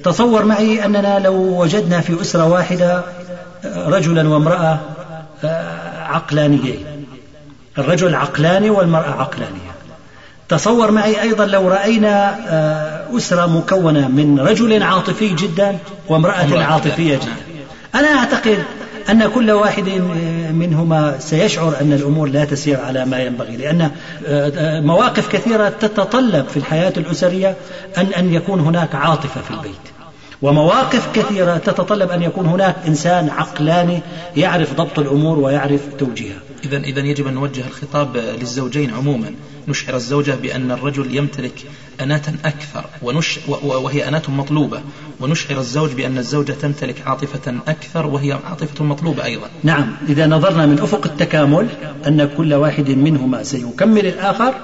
[0.04, 3.04] تصور معي أننا لو وجدنا في أسرة واحدة
[3.64, 4.80] رجلا وامرأة
[5.98, 7.06] عقلانيين.
[7.78, 9.76] الرجل عقلاني والمرأة عقلانية.
[10.48, 12.38] تصور معي أيضا لو رأينا
[13.16, 15.78] أسرة مكونة من رجل عاطفي جدا
[16.08, 17.36] وامرأة عاطفية جدا.
[17.94, 18.58] أنا أعتقد
[19.10, 19.88] أن كل واحد
[20.52, 23.90] منهما سيشعر أن الأمور لا تسير على ما ينبغي لأن
[24.86, 27.56] مواقف كثيرة تتطلب في الحياة الأسرية
[27.98, 29.72] أن أن يكون هناك عاطفة في البيت.
[30.42, 34.02] ومواقف كثيرة تتطلب أن يكون هناك إنسان عقلاني
[34.36, 36.38] يعرف ضبط الأمور ويعرف توجيهها.
[36.64, 39.34] إذا إذا يجب أن نوجه الخطاب للزوجين عموما.
[39.68, 41.64] نشعر الزوجة بأن الرجل يمتلك
[42.00, 44.80] أناة أكثر ونش وهي أناة مطلوبة.
[45.20, 49.48] ونشعر الزوج بأن الزوجة تمتلك عاطفة أكثر وهي عاطفة مطلوبة أيضا.
[49.62, 49.96] نعم.
[50.08, 51.68] إذا نظرنا من أفق التكامل
[52.06, 54.54] أن كل واحد منهما سيكمل الآخر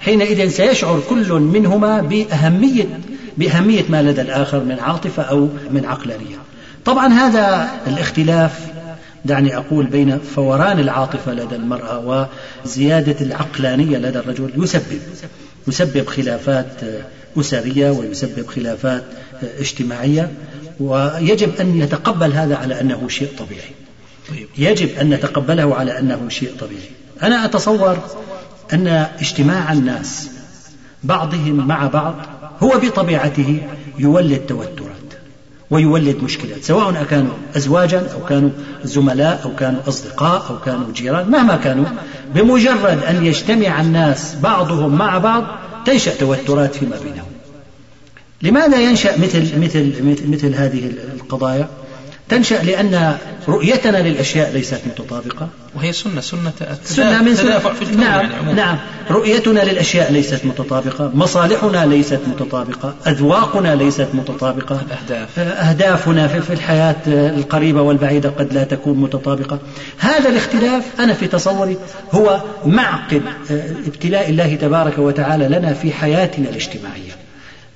[0.00, 3.00] حينئذ سيشعر كل منهما بأهمية
[3.38, 6.36] بأهمية ما لدى الآخر من عاطفة أو من عقلانية.
[6.84, 8.66] طبعا هذا الاختلاف
[9.26, 12.28] دعني أقول بين فوران العاطفة لدى المرأة
[12.64, 15.00] وزيادة العقلانية لدى الرجل يسبب
[15.68, 16.66] يسبب خلافات
[17.40, 19.04] أسرية ويسبب خلافات
[19.58, 20.30] اجتماعية
[20.80, 23.70] ويجب أن نتقبل هذا على أنه شيء طبيعي.
[24.58, 26.90] يجب أن نتقبله على أنه شيء طبيعي.
[27.22, 27.98] أنا أتصور
[28.72, 28.86] أن
[29.20, 30.30] اجتماع الناس
[31.04, 32.14] بعضهم مع بعض
[32.62, 33.62] هو بطبيعته
[33.98, 34.95] يولد توترات
[35.70, 38.50] ويولد مشكلات سواء كانوا أزواجا أو كانوا
[38.84, 41.84] زملاء أو كانوا أصدقاء أو كانوا جيران مهما كانوا
[42.34, 45.44] بمجرد أن يجتمع الناس بعضهم مع بعض
[45.86, 47.26] تنشأ توترات فيما بينهم
[48.42, 51.68] لماذا ينشأ مثل مثل مثل, مثل هذه القضايا؟
[52.28, 53.16] تنشأ لأن
[53.48, 55.48] رؤيتنا للأشياء ليست متطابقة.
[55.74, 56.52] وهي سنة سنة
[56.84, 58.78] سنة من سنة في الكون نعم يعني نعم.
[59.10, 61.10] رؤيتنا للأشياء ليست متطابقة.
[61.14, 62.94] مصالحنا ليست متطابقة.
[63.06, 64.80] أذواقنا ليست متطابقة.
[64.86, 65.38] الأهداف.
[65.38, 69.58] أهدافنا في الحياة القريبة والبعيدة قد لا تكون متطابقة.
[69.98, 71.76] هذا الاختلاف أنا في تصوري
[72.12, 77.12] هو معقد آه، ابتلاء الله تبارك وتعالى لنا في حياتنا الاجتماعية.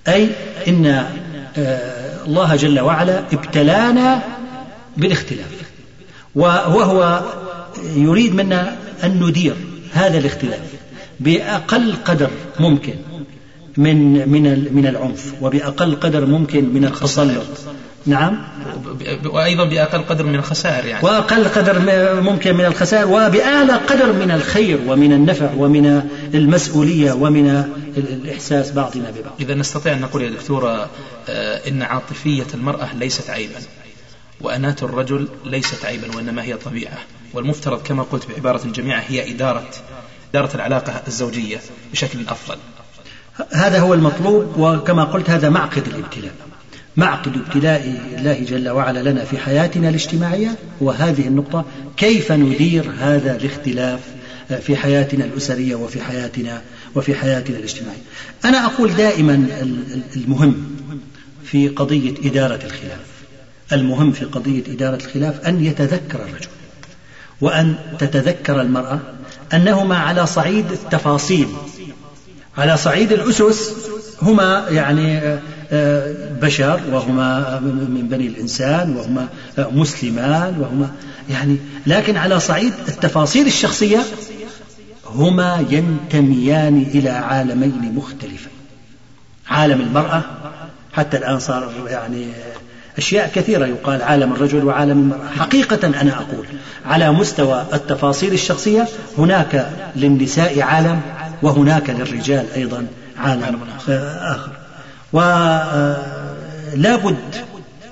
[0.08, 0.28] أي
[0.68, 0.86] إن
[1.58, 1.90] آه،
[2.26, 4.22] الله جل وعلا ابتلانا
[5.00, 5.50] بالاختلاف.
[6.34, 7.22] وهو
[7.96, 9.54] يريد منا أن ندير
[9.92, 10.60] هذا الاختلاف
[11.20, 12.30] بأقل قدر
[12.60, 12.94] ممكن
[13.76, 17.46] من من من العنف وبأقل قدر ممكن من التسلط.
[18.06, 18.38] نعم؟
[19.24, 21.04] وأيضا بأقل قدر من الخسائر يعني.
[21.04, 21.78] وأقل قدر
[22.20, 26.02] ممكن من الخسائر وبأعلى قدر من الخير ومن النفع ومن
[26.34, 27.64] المسؤولية ومن
[27.96, 29.32] الإحساس بعضنا ببعض.
[29.40, 30.90] إذا نستطيع أن نقول يا دكتورة
[31.28, 33.60] آه، إن عاطفية المرأة ليست عيبا.
[34.40, 36.98] وأناة الرجل ليست عيبا وإنما هي طبيعة.
[37.34, 39.70] والمفترض كما قلت بعبارة جميعة هي إدارة
[40.30, 41.60] إدارة العلاقة الزوجية
[41.92, 42.56] بشكل أفضل.
[43.52, 46.34] هذا هو المطلوب وكما قلت هذا معقد الابتلاء.
[46.96, 51.64] معقد ابتلاء الله جل وعلا لنا في حياتنا الاجتماعية وهذه النقطة
[51.96, 54.00] كيف ندير هذا الاختلاف
[54.60, 56.62] في حياتنا الأسرية وفي حياتنا
[56.94, 58.02] وفي حياتنا الاجتماعية.
[58.44, 59.46] أنا أقول دائما
[60.16, 60.76] المهم
[61.44, 63.09] في قضية إدارة الخلاف.
[63.72, 66.48] المهم في قضية إدارة الخلاف أن يتذكر الرجل
[67.40, 69.00] وأن تتذكر المرأة
[69.54, 71.48] أنهما على صعيد التفاصيل
[72.58, 73.72] على صعيد الأسس
[74.22, 75.38] هما يعني آه،
[75.72, 80.90] آه، بشر وهما من بني الإنسان وهما مسلمان وهما
[81.30, 81.56] يعني
[81.86, 84.02] لكن على صعيد التفاصيل الشخصية
[85.06, 88.52] هما ينتميان إلى عالمين مختلفين
[89.48, 90.22] عالم المرأة
[90.92, 92.26] حتى الآن صار يعني
[93.00, 95.28] أشياء كثيرة يقال عالم الرجل وعالم المرأة.
[95.38, 96.46] حقيقة أنا أقول
[96.86, 98.88] على مستوى التفاصيل الشخصية
[99.18, 101.00] هناك للنساء عالم
[101.42, 102.86] وهناك للرجال أيضا
[103.18, 104.52] عالم آخر.
[105.12, 107.16] ولا بد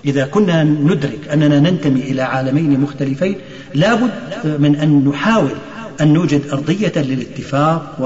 [0.04, 3.36] إذا كنا ندرك أننا ننتمي إلى عالمين مختلفين
[3.74, 4.10] لا بد
[4.44, 5.54] من أن نحاول
[6.00, 7.96] أن نوجد أرضية للاتفاق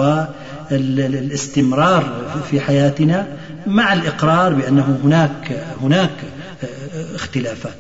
[0.71, 2.13] والاستمرار
[2.51, 3.27] في حياتنا
[3.67, 6.11] مع الإقرار بأنه هناك هناك
[7.15, 7.75] اختلافات.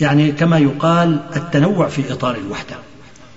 [0.00, 2.76] يعني كما يقال التنوع في إطار الوحدة.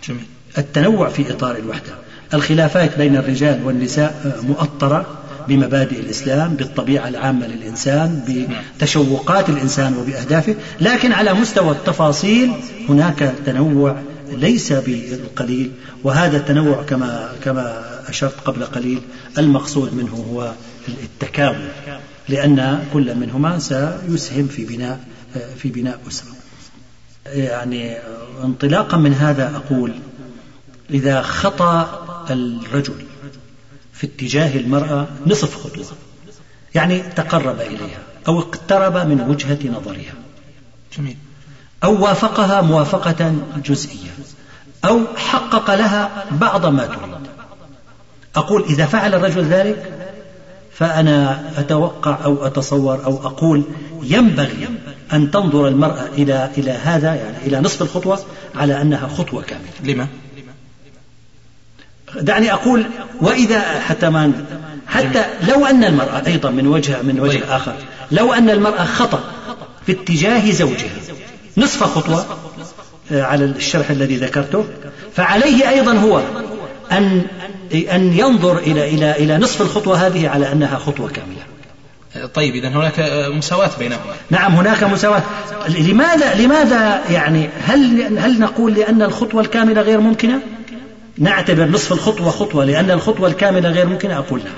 [0.08, 0.26] جميل.
[0.58, 1.96] التنوع في إطار الوحدة.
[2.34, 5.06] الخلافات بين الرجال والنساء مؤطرة
[5.48, 8.24] بمبادئ الإسلام بالطبيعة العامة للإنسان
[8.80, 10.56] بتشوقات الإنسان وبأهدافه.
[10.82, 12.52] لكن على مستوى التفاصيل
[12.90, 13.96] هناك تنوع
[14.32, 15.72] ليس بالقليل.
[16.04, 19.02] وهذا التنوع كما كما أشرت قبل قليل
[19.38, 20.52] المقصود منه هو
[21.04, 21.68] التكامل.
[22.30, 25.00] لأن كل منهما سيسهم في بناء
[25.58, 26.32] في بناء أسرة.
[27.26, 27.98] يعني
[28.44, 29.94] انطلاقا من هذا أقول
[30.90, 33.06] إذا خطأ الرجل
[33.94, 35.86] في اتجاه المرأة نصف خطوة
[36.76, 40.14] يعني تقرب إليها أو اقترب من وجهة نظرها.
[40.98, 41.18] جميل.
[41.84, 44.12] أو وافقها موافقة جزئية
[44.86, 47.16] أو حقق لها بعض ما تريد.
[48.36, 50.05] أقول إذا فعل الرجل ذلك
[50.78, 53.64] فأنا أتوقع أو أتصور أو أقول
[54.04, 54.68] ينبغي
[55.14, 58.20] أن تنظر المرأة إلى إلى هذا يعني إلى نصف الخطوة
[58.56, 60.08] على أنها خطوة كاملة لما؟
[62.22, 62.86] دعني أقول
[63.22, 64.32] وإذا حتى ما
[64.88, 67.50] حتى لو أن المرأة أيضا من وجه من وجه طيب.
[67.50, 67.76] آخر
[68.12, 69.24] لو أن المرأة خطأ
[69.86, 70.90] في اتجاه زوجها
[71.58, 72.26] نصف خطوة
[73.12, 74.66] آه، على الشرح الذي ذكرته
[75.16, 76.22] فعليه أيضا هو
[76.92, 77.22] أن
[77.74, 82.28] أن ينظر إلى إلى إلى نصف الخطوة هذه على أنها خطوة كاملة.
[82.34, 84.14] طيب إذا هناك مساواة بينهما.
[84.30, 85.24] نعم هناك مساواة.
[85.70, 90.40] لماذا لماذا يعني هل هل نقول لأن الخطوة الكاملة غير ممكنة؟
[91.18, 94.54] نعتبر نصف الخطوة خطوة لأن الخطوة الكاملة غير ممكنة أقول نعم.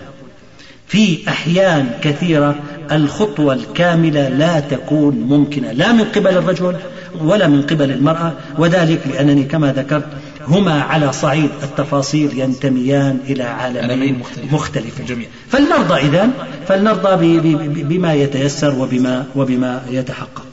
[0.87, 2.55] في أحيان كثيرة
[2.91, 6.75] الخطوة الكاملة لا تكون ممكنة لا من قبل الرجل
[7.21, 10.07] ولا من قبل المرأة وذلك لأنني كما ذكرت
[10.47, 15.05] هما على صعيد التفاصيل ينتميان إلى عالمين مختلفين.
[15.05, 15.27] جميل.
[15.49, 16.29] فلنرضى إذا
[16.67, 17.39] فلنرضى
[17.83, 20.45] بما يتيسر وبما وبما يتحقق.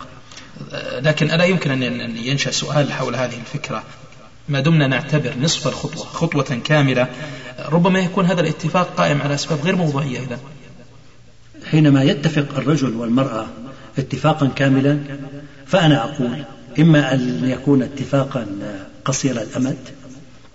[1.00, 3.82] لكن ألا يمكن أن ينشأ سؤال حول هذه الفكرة؟
[4.48, 7.06] ما دمنا نعتبر نصف الخطوة خطوة كاملة.
[7.68, 10.38] ربما يكون هذا الاتفاق قائم على أسباب غير موضوعية إذا
[11.70, 13.46] حينما يتفق الرجل والمرأة
[13.98, 14.98] اتفاقا كاملا
[15.66, 16.44] فأنا أقول
[16.78, 18.46] إما أن يكون اتفاقا
[19.04, 19.76] قصير الأمد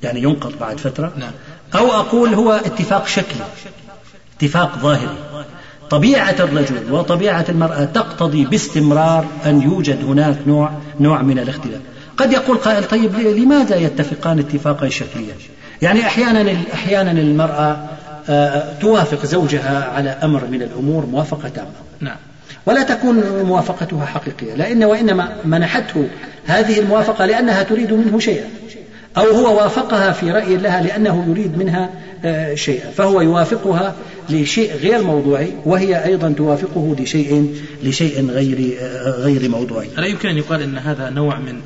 [0.03, 1.31] يعني ينقض بعد فترة نعم.
[1.75, 3.43] أو أقول هو اتفاق شكلي
[4.37, 5.17] اتفاق ظاهري.
[5.89, 11.81] طبيعة الرجل وطبيعة المرأة تقتضي باستمرار أن يوجد هناك نوع نوع من الاختلاف.
[12.17, 15.33] قد يقول قائل طيب لماذا يتفقان اتفاقا شكليا؟
[15.81, 17.89] يعني أحيانا أحيانا المرأة
[18.29, 21.71] آه، توافق زوجها على أمر من الأمور موافقة تامة.
[21.99, 22.17] نعم.
[22.65, 26.07] ولا تكون موافقتها حقيقية لأن وإنما منحته
[26.45, 28.49] هذه الموافقة لأنها تريد منه شيئا
[29.17, 31.89] أو هو وافقها في رأي لها لأنه يريد منها
[32.25, 33.95] آه، شيئا فهو يوافقها
[34.29, 39.89] لشيء غير موضوعي وهي أيضا توافقه لشيء لشيء غير آه، غير موضوعي.
[39.97, 41.61] ألا يمكن أن يقال أن هذا نوع من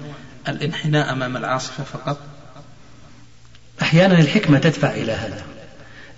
[0.48, 2.18] الانحناء أمام العاصفة فقط؟
[3.82, 5.42] أحيانا الحكمة تدفع إلى هذا.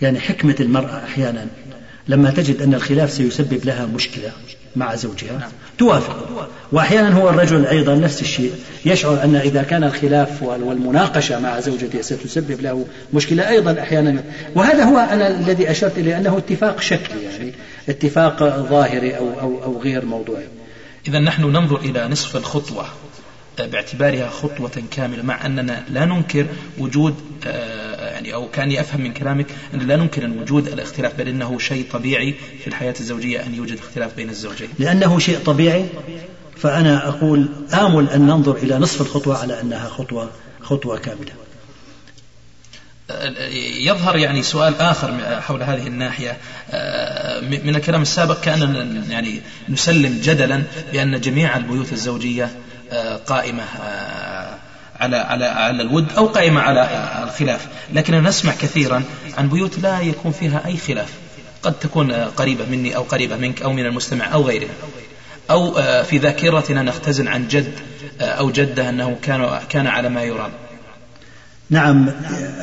[0.02, 1.48] يعني حكمة المرأة أحيانا
[2.08, 4.32] لما تجد أن الخلاف سيسبب لها مشكلة.
[4.76, 5.38] مع زوجها.
[5.40, 5.50] نعم.
[5.78, 6.50] توافق.
[6.72, 8.54] وأحيانا هو الرجل أيضا نفس الشيء.
[8.86, 14.24] يشعر أن إذا كان الخلاف والمناقشة مع زوجته ستسبب له مشكلة أيضا أحيانا.
[14.56, 17.54] وهذا هو أنا الذي أشرت إليه أنه اتفاق شكلي يعني
[17.90, 20.46] اتفاق ظاهري أو, أو, أو غير موضوعي.
[21.08, 22.86] إذا نحن ننظر إلى نصف الخطوة.
[23.62, 26.46] باعتبارها خطوة كاملة مع أننا لا ننكر
[26.78, 31.28] وجود آه، يعني أو كأني أفهم من كلامك أن لا ننكر أن وجود الاختلاف بل
[31.28, 34.70] إنه شيء طبيعي في الحياة الزوجية أن يوجد اختلاف بين الزوجين.
[34.80, 35.86] لأنه شيء طبيعي
[36.58, 40.30] فأنا أقول آمل أن ننظر إلى نصف الخطوة على أنها خطوة
[40.62, 41.32] خطوة كاملة.
[43.80, 46.38] يظهر يعني سؤال آخر حول هذه الناحية.
[46.72, 52.50] آه، من الكلام السابق كأننا يعني نسلم جدلا بأن جميع البيوت الزوجية
[53.28, 54.58] قائمة آه،
[55.00, 56.90] على على على الود أو قائمة على
[57.24, 57.68] الخلاف.
[57.94, 59.04] لكننا نسمع كثيرا
[59.38, 61.10] عن بيوت لا يكون فيها أي خلاف.
[61.64, 64.74] قد تكون قريبة مني أو قريبة منك أو من المستمع أو غيرها
[65.50, 67.74] أو آه، في ذاكرتنا نختزن عن جد
[68.22, 70.52] آه، أو جدة أنه كان كان على ما يرام.
[71.70, 72.10] نعم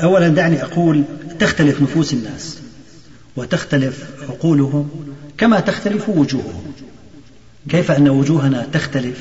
[0.03, 1.05] أولا دعني أقول
[1.39, 2.59] تختلف نفوس الناس
[3.37, 4.91] وتختلف عقولهم
[5.39, 6.73] كما تختلف وجوههم.
[7.69, 9.19] كيف أن وجوهنا تختلف؟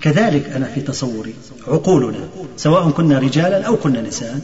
[0.00, 1.34] كذلك أنا في تصوري
[1.68, 4.40] عقولنا سواء كنا رجالا أو كنا نساء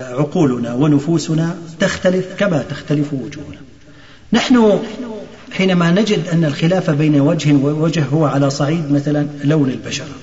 [0.00, 3.60] عقولنا ونفوسنا تختلف كما تختلف وجوهنا.
[4.32, 4.78] نحن
[5.52, 10.14] حينما نجد أن الخلاف بين وجه ووجه هو على صعيد مثلا لون البشرة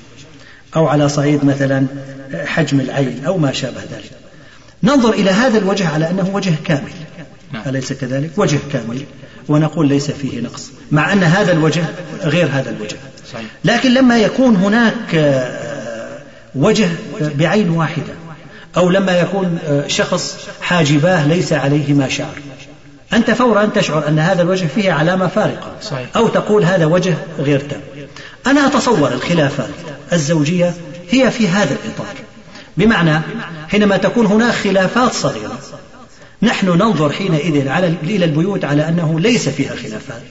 [0.75, 1.85] أو على صعيد مثلا
[2.33, 4.11] حجم العين أو ما شابه ذلك.
[4.83, 6.91] ننظر إلى هذا الوجه على أنه وجه كامل.
[7.53, 7.63] نعم.
[7.67, 9.01] أليس كذلك؟ وجه كامل.
[9.47, 11.85] ونقول ليس فيه نقص مع أن هذا الوجه
[12.21, 12.97] غير هذا الوجه.
[13.65, 16.19] لكن لما يكون هناك آه،
[16.55, 16.89] وجه
[17.21, 18.13] بعين واحدة
[18.77, 22.35] أو لما يكون آه، شخص حاجباه ليس عليهما شعر.
[23.13, 25.75] أنت فورا تشعر أن هذا الوجه فيه علامة فارقة
[26.15, 27.81] أو تقول هذا وجه غير تام.
[28.47, 29.69] أنا أتصور الخلافات
[30.13, 30.73] الزوجية
[31.09, 32.15] هي في هذا الإطار.
[32.77, 33.21] بمعنى
[33.69, 35.59] حينما تكون هناك خلافات صغيرة
[36.41, 40.21] نحن ننظر حينئذ على إلى البيوت على أنه ليس فيها خلافات.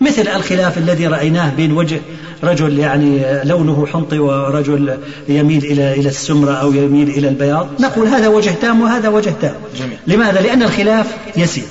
[0.00, 2.00] مثل الخلاف الذي رأيناه بين وجه
[2.44, 4.98] رجل يعني لونه حنطي ورجل
[5.28, 7.68] يميل إلى إلى السمرة أو يميل إلى البياض.
[7.80, 9.54] نقول هذا وجه تام وهذا وجه تام.
[9.76, 9.98] جميل.
[10.06, 11.64] لماذا؟ لأن الخلاف يسير.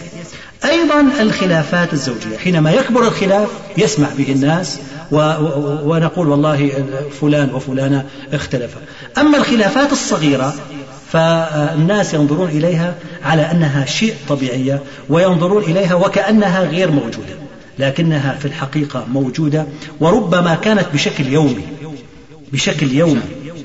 [0.66, 2.38] أيضا الخلافات الزوجية.
[2.38, 4.80] حينما يكبر الخلاف يسمع به الناس
[5.12, 5.34] و
[5.84, 6.72] ونقول والله
[7.22, 8.80] فلان وفلانة اختلفا
[9.18, 10.54] أما الخلافات الصغيرة
[11.12, 17.49] فالناس ينظرون إليها على أنها شيء طبيعية وينظرون إليها وكأنها غير موجودة.
[17.80, 19.68] لكنها في الحقيقة موجودة
[20.00, 21.64] وربما كانت بشكل يومي.
[22.52, 23.22] بشكل يومي.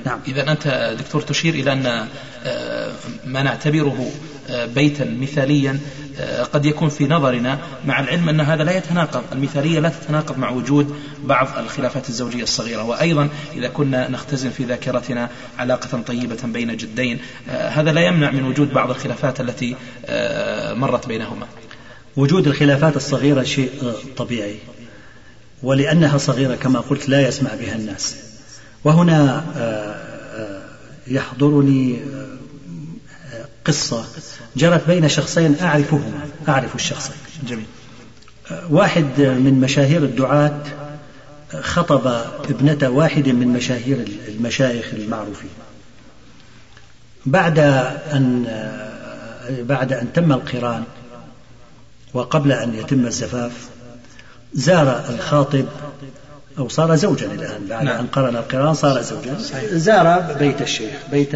[0.06, 0.18] نعم.
[0.28, 2.06] إذا أنت دكتور تشير إلى أن
[2.44, 2.92] آه،
[3.26, 4.10] ما نعتبره
[4.50, 5.78] آه، بيتا مثاليا
[6.18, 9.22] آه، قد يكون في نظرنا مع العلم أن هذا لا يتناقض.
[9.32, 12.82] المثالية لا تتناقض مع وجود بعض الخلافات الزوجية الصغيرة.
[12.82, 18.72] وأيضا إذا كنا نختزن في ذاكرتنا علاقة طيبة بين جدين هذا لا يمنع من وجود
[18.72, 19.76] بعض الخلافات التي
[20.76, 21.46] مرت بينهما.
[22.16, 24.56] وجود الخلافات الصغيرة شيء طبيعي.
[25.62, 28.16] ولأنها صغيرة كما قلت لا يسمع بها الناس.
[28.84, 30.62] وهنا آه، آه،
[31.06, 34.04] يحضرني آه، قصة
[34.56, 37.16] جرت بين شخصين أعرفهما أعرف الشخصين
[37.48, 37.66] جميل.
[38.70, 40.62] واحد من مشاهير الدعاة
[41.60, 42.06] خطب
[42.50, 45.50] ابنة واحد من مشاهير المشايخ المعروفين.
[47.26, 48.44] بعد أن
[49.48, 50.84] بعد أن تم القران
[52.14, 53.52] وقبل أن يتم الزفاف
[54.54, 55.66] زار الخاطب
[56.58, 57.98] أو صار زوجا الآن بعد نعم.
[57.98, 59.36] أن قرن القران صار زوجا.
[59.72, 61.34] زار بيت الشيخ بيت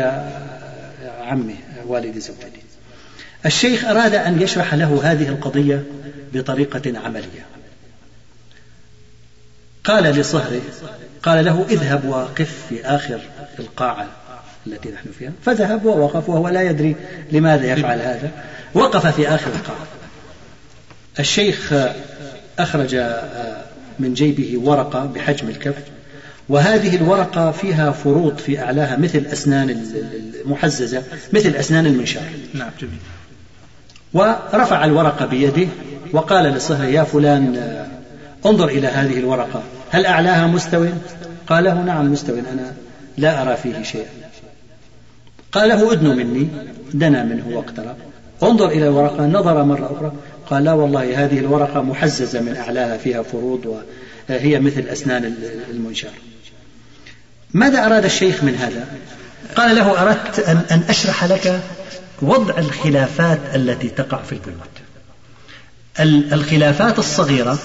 [1.20, 1.54] عمه
[1.86, 2.62] والد زوجته.
[3.46, 5.84] الشيخ أراد أن يشرح له هذه القضية
[6.32, 7.46] بطريقة عملية.
[9.84, 10.60] قال لصهره
[11.22, 13.20] قال له اذهب وقف في آخر
[13.58, 14.06] القاعة
[14.66, 15.32] التي نحن فيها.
[15.44, 16.96] فذهب ووقف وهو لا يدري
[17.32, 18.30] لماذا يفعل هذا.
[18.74, 19.97] وقف في آخر القاعة.
[21.18, 21.74] الشيخ
[22.58, 22.96] أخرج
[23.98, 25.74] من جيبه ورقة بحجم الكف
[26.48, 29.70] وهذه الورقة فيها فروض في أعلاها مثل أسنان
[30.44, 31.02] المحززة
[31.32, 32.22] مثل أسنان المنشار.
[32.54, 32.98] نعم جميل.
[34.14, 35.68] ورفع الورقة بيده
[36.12, 37.76] وقال لصهر يا فلان
[38.46, 40.86] انظر إلى هذه الورقة هل أعلاها مستوٍ؟
[41.46, 42.74] قال له نعم مستوٍ أنا
[43.18, 44.08] لا أرى فيه شيئا.
[45.52, 46.48] قال له ادن مني
[46.94, 47.96] دنا منه واقترب
[48.42, 50.12] انظر إلى الورقة نظر مرة أخرى
[50.50, 53.82] قال لا والله هذه الورقة محززة من أعلاها فيها فروض
[54.28, 55.34] وهي مثل أسنان
[55.70, 56.12] المنشار.
[57.54, 58.88] ماذا أراد الشيخ من هذا؟
[59.56, 61.60] قال له أردت أن, أن أشرح لك
[62.22, 64.68] وضع الخلافات التي تقع في البيوت.
[66.32, 67.58] الخلافات الصغيرة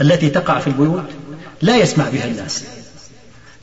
[0.00, 1.04] التي تقع في البيوت
[1.62, 2.64] لا يسمع بها الناس.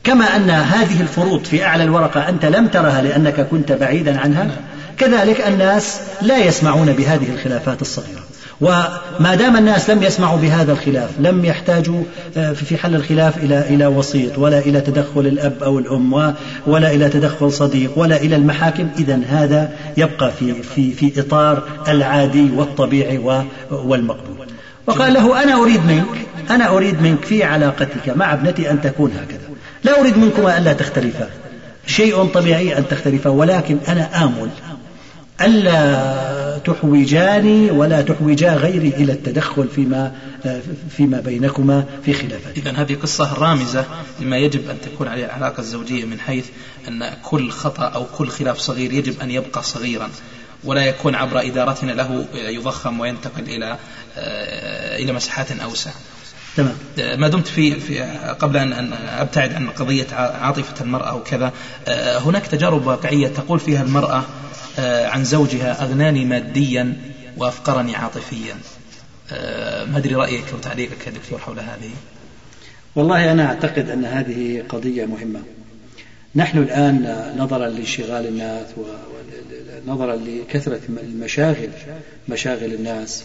[0.04, 4.56] كما أن هذه الفروض في أعلى الورقة أنت لم ترها لأنك كنت بعيدا عنها
[5.02, 8.22] كذلك الناس لا يسمعون بهذه الخلافات الصغيرة.
[8.60, 12.02] وما دام الناس لم يسمعوا بهذا الخلاف لم يحتاجوا
[12.36, 16.34] آه، في حل الخلاف إلى إلى وسيط ولا إلى تدخل الأب أو الأم
[16.66, 22.50] ولا إلى تدخل صديق ولا إلى المحاكم إذا هذا يبقى في في في إطار العادي
[22.56, 23.18] والطبيعي
[23.70, 24.46] والمقبول.
[24.86, 29.48] وقال له أنا أريد منك أنا أريد منك في علاقتك مع ابنتي أن تكون هكذا.
[29.84, 31.28] لا أريد منكما ألا تختلفا.
[31.86, 34.48] شيء طبيعي أن تختلفا ولكن أنا آمل
[35.40, 40.12] ألا تحوجاني ولا تحوجا غيري إلى التدخل فيما
[40.90, 43.84] فيما بينكما في خلافات إذا هذه قصة رامزة
[44.20, 46.46] لما يجب أن تكون عليه العلاقة الزوجية من حيث
[46.88, 50.10] أن كل خطأ أو كل خلاف صغير يجب أن يبقى صغيرا
[50.64, 53.78] ولا يكون عبر إدارتنا له يضخم وينتقل إلى
[55.02, 55.90] إلى مساحات أوسع.
[56.56, 56.74] تمام.
[57.20, 58.00] ما دمت في, في
[58.38, 61.52] قبل أن أبتعد عن قضية عاطفة المرأة وكذا
[62.26, 64.24] هناك تجارب واقعية تقول فيها المرأة
[64.78, 66.96] عن زوجها أغناني ماديا
[67.36, 68.54] وأفقرني عاطفيا.
[69.86, 71.90] ما أدري رأيك وتعليقك يا دكتور حول هذه؟
[72.96, 75.40] والله أنا أعتقد أن هذه قضية مهمة.
[76.34, 78.66] نحن الآن نظرا لانشغال الناس
[79.86, 81.68] ونظرا لكثرة المشاغل
[82.28, 83.24] مشاغل الناس.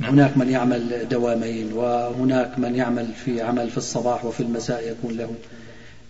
[0.00, 0.10] نعم.
[0.10, 5.34] هناك من يعمل دوامين وهناك من يعمل في عمل في الصباح وفي المساء يكون له.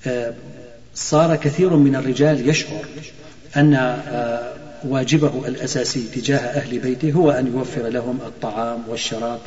[0.07, 0.35] آه،
[0.95, 2.85] صار كثير من الرجال يشعر
[3.57, 4.53] أن آه،
[4.89, 9.39] واجبه الأساسي تجاه أهل بيته هو أن يوفر لهم الطعام والشراب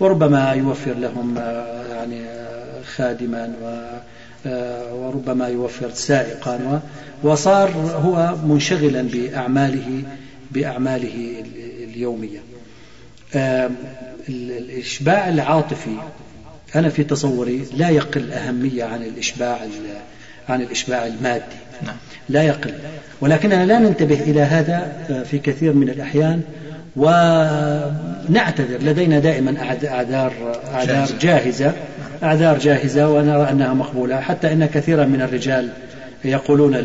[0.00, 2.22] وربما يوفر لهم آه، يعني
[2.96, 3.52] خادما
[4.92, 6.82] وربما يوفر سائقا
[7.22, 7.70] وصار
[8.04, 10.02] هو منشغلا بأعماله
[10.50, 11.44] بأعماله
[11.84, 12.40] اليومية
[14.28, 15.96] الإشباع العاطفي
[16.74, 19.60] أنا في تصوري لا يقل أهمية عن الإشباع
[20.48, 21.56] عن الإشباع المادي.
[22.28, 22.72] لا يقل.
[23.20, 26.42] ولكننا لا ننتبه إلى هذا آه، في كثير من الأحيان
[26.96, 28.78] ونعتذر.
[28.82, 30.32] لدينا دائما أعذار
[30.74, 31.72] أعذار جاهزة.
[32.22, 34.20] أعذار جاهزة ونرى أنها مقبولة.
[34.20, 35.68] حتى إن كثيرا من الرجال
[36.24, 36.76] يقولون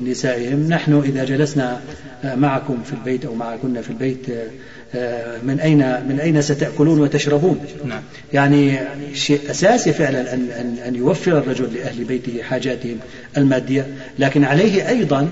[0.00, 1.80] لنسائهم نحن إذا جلسنا
[2.24, 4.26] معكم في البيت أو معكن في البيت
[5.42, 5.78] من أين
[6.08, 8.02] من أين ستأكلون وتشربون نعم.
[8.32, 8.78] يعني
[9.14, 12.98] شيء أساسي فعلا أن, أن, أن يوفر الرجل لأهل بيته حاجاتهم
[13.36, 13.86] المادية
[14.18, 15.28] لكن عليه أيضا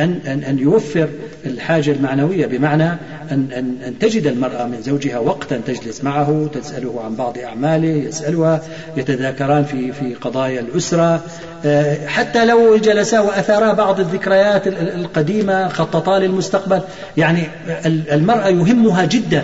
[0.00, 1.08] أن, أن, أن يوفر
[1.46, 2.88] الحاجة المعنوية بمعنى
[3.30, 8.62] أن, أن, أن تجد المرأة من زوجها وقتا تجلس معه تسأله عن بعض أعماله يسألها
[8.96, 11.20] يتذاكران في, في قضايا الأسرة
[11.64, 16.80] آه، حتى لو جلسا وأثارا بعض الذكريات القديمة خططا للمستقبل.
[17.16, 17.42] يعني
[17.86, 19.42] المرأة يهمها جدا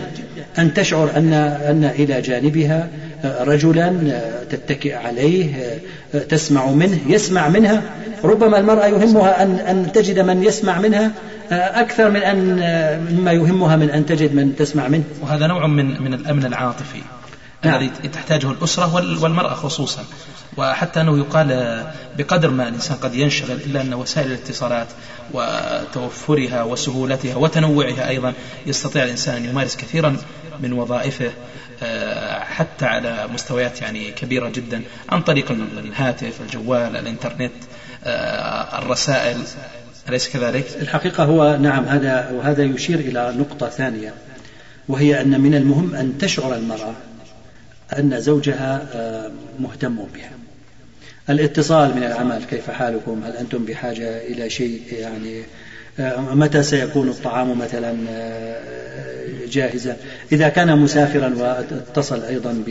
[0.58, 2.88] أن تشعر أن أن إلى جانبها
[3.24, 4.20] رجلا
[4.50, 5.78] تتكئ عليه
[6.28, 7.82] تسمع منه يسمع منها.
[8.24, 11.10] ربما المرأة يهمها أن أن تجد من يسمع منها
[11.52, 12.38] أكثر من أن
[13.10, 15.04] مما يهمها من أن تجد من تسمع منه.
[15.22, 17.02] وهذا نوع من من الأمن العاطفي
[17.64, 17.74] نعم.
[17.74, 20.04] الذي تحتاجه الأسرة والمرأة خصوصا.
[20.56, 21.82] وحتى أنه يقال
[22.18, 24.86] بقدر ما الإنسان قد ينشغل إلا أن وسائل الاتصالات
[25.32, 28.32] وتوفرها وسهولتها وتنوعها أيضا
[28.66, 30.16] يستطيع الإنسان أن يمارس كثيرا
[30.60, 31.30] من وظائفه
[31.82, 37.52] آه، حتى على مستويات يعني كبيرة جدا عن طريق الهاتف الجوال الإنترنت
[38.04, 39.36] آه، الرسائل
[40.08, 44.14] أليس كذلك؟ الحقيقة هو نعم هذا وهذا يشير إلى نقطة ثانية
[44.88, 46.94] وهي أن من المهم أن تشعر المرأة
[47.98, 50.30] أن زوجها آه، مهتم بها
[51.30, 55.42] الاتصال من العمل كيف حالكم؟ هل أنتم بحاجة إلى شيء؟ يعني
[56.00, 58.60] آه، متى سيكون الطعام مثلا آه،
[59.50, 59.96] جاهزا؟
[60.32, 62.64] إذا كان مسافرا واتصل أيضا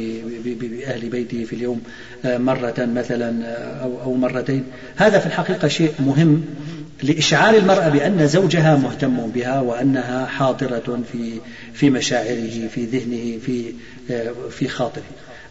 [0.45, 1.82] بأهل بيته في اليوم
[2.26, 4.64] آه، مرة مثلا أو مرتين.
[4.95, 6.45] هذا في الحقيقة شيء مهم
[7.04, 11.39] لإشعار المرأة بأن زوجها مهتم بها وأنها حاضرة في
[11.74, 13.74] في مشاعره في ذهنه في
[14.49, 15.04] في خاطره.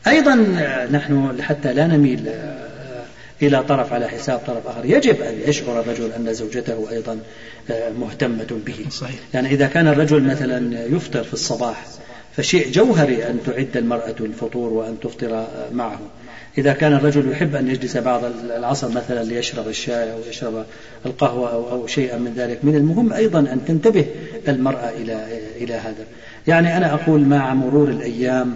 [0.06, 0.34] أيضا
[0.92, 2.30] نحن حتى لا نميل
[3.42, 4.84] إلى طرف على حساب طرف آخر.
[4.84, 7.18] يجب أن يشعر الرجل أن زوجته أيضا
[7.70, 8.86] آه، مهتمة به.
[8.90, 9.20] صحيح.
[9.34, 11.86] يعني إذا كان الرجل مثلا يفطر في الصباح
[12.36, 16.00] فشيء جوهري أن تعد المرأة الفطور وأن تفطر آه، معه.
[16.58, 20.64] إذا كان الرجل يحب أن يجلس بعض العصر مثلا ليشرب الشاي أو يشرب
[21.06, 22.58] القهوة أو, أو شيئا من ذلك.
[22.62, 24.06] من المهم أيضا أن تنتبه
[24.48, 25.26] المرأة إلى
[25.56, 26.04] إلى هذا.
[26.46, 28.54] يعني أنا أقول مع مرور الأيام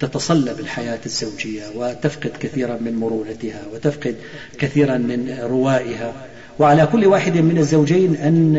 [0.00, 4.14] تتصلب الحياة الزوجية وتفقد كثيرا من مرونتها وتفقد
[4.58, 6.12] كثيرا من روائها.
[6.58, 8.54] وعلى كل واحد من الزوجين أن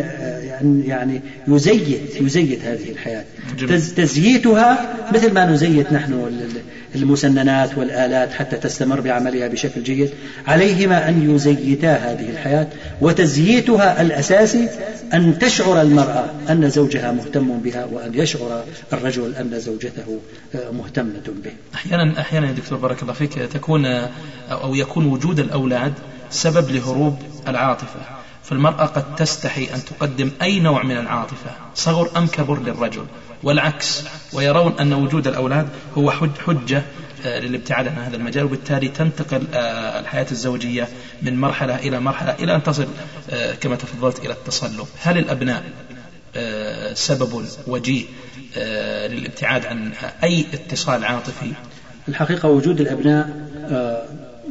[0.87, 3.25] يعني يزيت يزيت هذه الحياة.
[3.95, 6.13] تزييتها مثل ما نزيت نحن
[6.95, 10.09] المسننات والآلات حتى تستمر بعملها بشكل جيد
[10.47, 12.67] عليهما أن يزيتا هذه الحياة
[13.01, 14.69] وتزييتها الأساسي
[15.13, 18.63] أن تشعر المرأة أن زوجها مهتم بها وأن يشعر
[18.93, 20.19] الرجل أن زوجته
[20.71, 21.51] مهتمة به.
[21.75, 23.85] أحيانا أحيانا يا دكتور بارك الله فيك تكون
[24.51, 25.93] أو يكون وجود الأولاد
[26.29, 27.15] سبب لهروب
[27.47, 28.20] العاطفة.
[28.43, 33.05] فالمرأة قد تستحي أن تقدم أي نوع من العاطفة صغر أم كبر للرجل.
[33.43, 35.67] والعكس ويرون أن وجود الأولاد
[35.97, 36.83] هو حجة
[37.25, 40.87] آه، للابتعاد عن هذا المجال وبالتالي تنتقل آه، الحياة الزوجية
[41.21, 42.87] من مرحلة إلى مرحلة إلى أن تصل
[43.29, 44.87] آه، كما تفضلت إلى التصلب.
[45.01, 45.63] هل الأبناء
[46.93, 48.05] سبب وجيه
[49.07, 49.91] للابتعاد عن
[50.23, 51.51] أي اتصال عاطفي؟
[52.07, 53.47] الحقيقة وجود الأبناء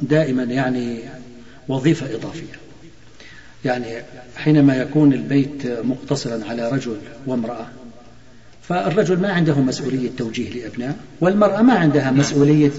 [0.03, 1.01] دائما يعني
[1.69, 2.60] وظيفة إضافية.
[3.65, 3.87] يعني
[4.37, 6.97] حينما يكون البيت مقتصرا على رجل
[7.27, 7.67] وامرأة
[8.69, 12.71] فالرجل ما عنده مسؤولية توجيه لأبناء والمرأة ما عندها مسؤولية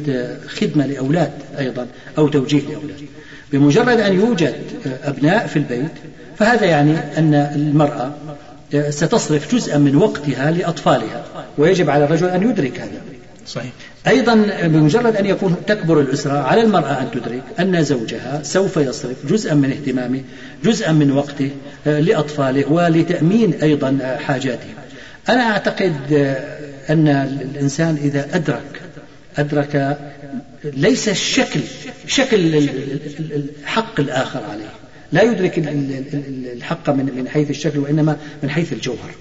[0.47, 3.01] خدمة لأولاد أيضا أو توجيه لأولاد.
[3.51, 4.55] بمجرد أن يوجد
[5.03, 5.91] أبناء في البيت
[6.37, 8.13] فهذا يعني أن المرأة
[8.89, 11.25] ستصرف جزءا من وقتها لأطفالها
[11.57, 13.01] ويجب على الرجل أن يدرك هذا.
[13.47, 13.71] صحيح.
[14.07, 19.53] أيضا بمجرد أن يكون تكبر الأسرة على المرأة أن تدرك أن زوجها سوف يصرف جزءا
[19.53, 20.21] من اهتمامه
[20.63, 21.49] جزءا من وقته
[21.85, 24.69] لأطفاله ولتأمين أيضا حاجاته.
[25.29, 25.95] أنا أعتقد
[26.89, 28.81] أن الإنسان إذا أدرك
[29.37, 29.97] أدرك
[30.63, 31.59] ليس الشكل
[32.07, 32.69] شكل
[33.19, 34.69] الحق الآخر عليه.
[35.11, 35.57] لا يدرك
[36.55, 39.11] الحق من حيث الشكل وإنما من حيث الجوهر.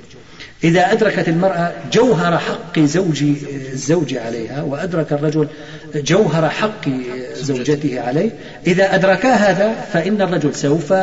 [0.64, 3.24] إذا أدركت المرأة جوهر حق زوج
[3.72, 5.48] الزوج عليها وأدرك الرجل
[5.94, 6.88] جوهر حق
[7.34, 8.30] زوجته عليه
[8.66, 10.94] إذا أدركا هذا فإن الرجل سوف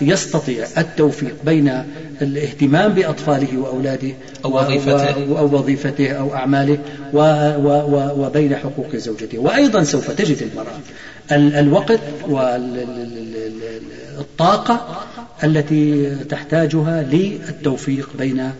[0.00, 1.82] يستطيع التوفيق بين
[2.22, 4.12] الاهتمام بأطفاله وأولاده
[4.44, 5.38] أو وظيفته.
[5.38, 6.78] أو وظيفته أو أعماله
[8.18, 9.38] وبين حقوق زوجته.
[9.38, 10.78] وأيضا سوف تجد المرأة
[11.60, 12.00] الوقت
[14.18, 15.04] والطاقة
[15.44, 18.52] التي تحتاجها للتوفيق بين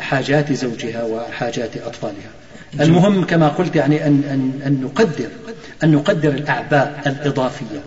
[0.00, 2.30] حاجات زوجها وحاجات أطفالها.
[2.80, 5.28] المهم كما قلت يعني أن, أن, أن نقدر
[5.84, 7.80] أن نقدر الأعباء الإضافية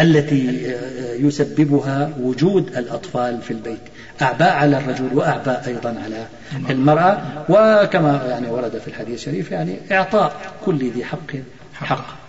[0.00, 0.74] التي
[1.18, 3.80] يسببها وجود الأطفال في البيت.
[4.22, 6.26] أعباء على الرجل وأعباء أيضا على
[6.70, 7.18] المرأة.
[7.48, 10.32] وكما يعني ورد في الحديث الشريف يعني إعطاء
[10.64, 11.32] كل ذي حق
[11.74, 12.20] حق.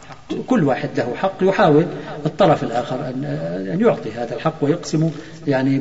[0.47, 1.85] كل واحد له حق يحاول
[2.25, 3.25] الطرف الآخر أن
[3.73, 5.11] أن يعطي هذا الحق ويقسم
[5.47, 5.79] يعني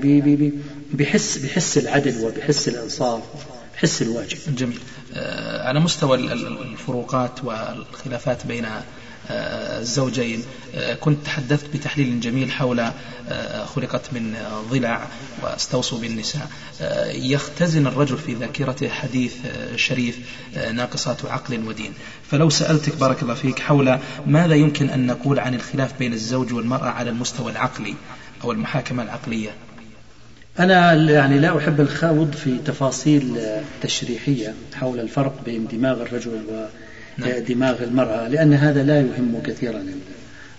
[0.92, 3.22] بحس بحس العدل وبحس الإنصاف
[3.74, 4.38] بحس الواجب.
[4.56, 4.78] جميل.
[5.14, 8.66] آه، على مستوى الفروقات والخلافات بين
[9.30, 10.42] الزوجين
[10.74, 12.80] آه، كنت تحدثت بتحليل جميل حول
[13.28, 14.36] آه، خلقت من
[14.70, 15.06] ضلع
[15.42, 16.50] واستوصوا بالنساء.
[16.80, 19.34] آه، يختزن الرجل في ذاكرته حديث
[19.76, 20.18] شريف
[20.72, 21.92] ناقصات عقل ودين.
[22.30, 26.88] فلو سألتك بارك الله فيك حول ماذا يمكن أن نقول عن الخلاف بين الزوج والمرأة
[26.88, 27.94] على المستوى العقلي
[28.44, 29.50] أو المحاكمة العقلية؟
[30.58, 33.40] أنا يعني لا أحب الخوض في تفاصيل
[33.82, 36.66] تشريحية حول الفرق بين دماغ الرجل و
[37.18, 37.74] نعم.
[37.82, 39.84] المرأة لأن هذا لا يهم كثيرا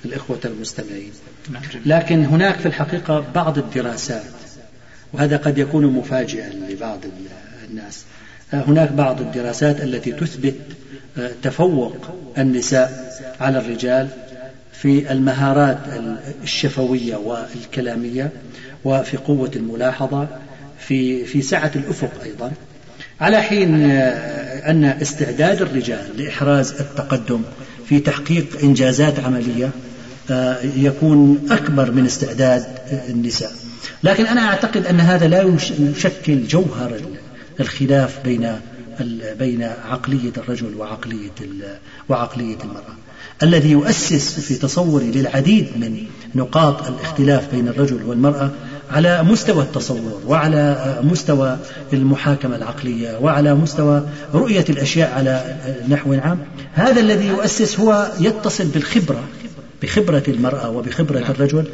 [0.06, 1.12] الإخوة المستمعين
[1.52, 1.62] نعم.
[1.86, 4.24] لكن هناك في الحقيقة بعض الدراسات
[5.14, 7.00] وهذا قد يكون مفاجئا لبعض
[7.70, 8.06] الناس
[8.54, 10.56] هناك بعض الدراسات التي تثبت
[11.18, 11.96] آه، تفوق
[12.38, 14.08] النساء على الرجال
[14.74, 15.78] في المهارات
[16.44, 18.32] الشفوية والكلامية
[18.86, 20.28] وفي قوة الملاحظة
[20.80, 22.52] في في سعة الأفق أيضا
[23.22, 27.42] على حين آه، أن استعداد الرجال لإحراز التقدم
[27.90, 29.70] في تحقيق إنجازات عملية
[30.32, 32.66] آه، يكون أكبر من استعداد
[33.10, 33.52] النساء.
[34.04, 37.02] لكن أنا أعتقد أن هذا لا يشكل جوهر
[37.60, 38.60] الخلاف بين
[39.40, 41.32] بين عقلية الرجل وعقلية
[42.10, 42.96] وعقلية المرأة.
[43.44, 46.06] الذي يؤسس في تصوري للعديد من
[46.36, 48.52] نقاط الاختلاف بين الرجل والمرأة
[48.92, 51.58] على مستوى التصور وعلى مستوى
[51.94, 55.56] المحاكمة العقلية وعلى مستوى رؤية الأشياء على
[55.90, 56.40] نحو عام
[56.74, 59.24] هذا الذي يؤسس هو يتصل بالخبرة
[59.82, 61.32] بخبرة المرأة وبخبرة نعم.
[61.32, 61.66] الرجل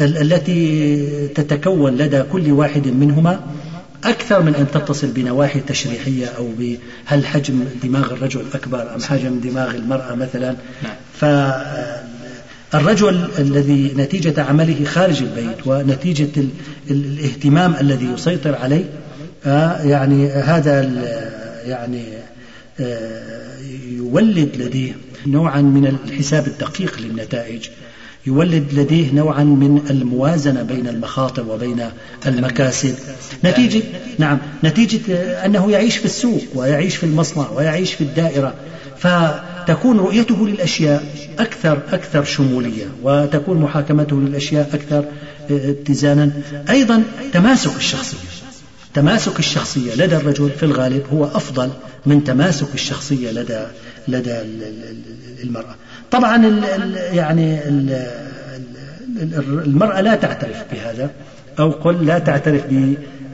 [0.00, 3.40] التي تتكون لدى كل واحد منهما
[4.04, 9.70] أكثر من أن تتصل بنواحي تشريحية أو بهل حجم دماغ الرجل أكبر أم حجم دماغ
[9.74, 10.94] المرأة مثلا نعم.
[12.70, 16.44] فالرجل الذي نتيجة عمله خارج البيت ونتيجة
[16.90, 18.84] الاهتمام الذي يسيطر عليه
[19.46, 20.82] آه، يعني هذا
[21.66, 22.02] يعني
[22.80, 23.56] آه،
[23.88, 24.92] يولد لديه
[25.26, 27.68] نوعا من الحساب الدقيق للنتائج.
[28.26, 31.90] يولد لديه نوعا من الموازنة بين المخاطر وبين
[32.26, 32.94] المكاسب.
[33.44, 33.82] نتيجة
[34.18, 35.12] نعم نتيجة
[35.44, 38.54] أنه يعيش في السوق ويعيش في المصنع ويعيش في الدائرة.
[38.98, 41.04] فتكون رؤيته للأشياء
[41.38, 45.04] أكثر أكثر شمولية وتكون محاكمته للأشياء أكثر
[45.50, 46.30] اتزانا.
[46.70, 47.02] أيضا
[47.32, 48.18] تماسك الشخصية.
[48.94, 51.70] تماسك الشخصية لدى الرجل في الغالب هو أفضل
[52.06, 53.66] من تماسك الشخصية لدى
[54.08, 54.36] لدى
[55.42, 55.74] المرأة.
[56.10, 56.60] طبعا
[57.12, 58.06] يعني ال
[59.66, 61.10] المرأة لا تعترف بهذا
[61.58, 62.62] أو قل لا تعترف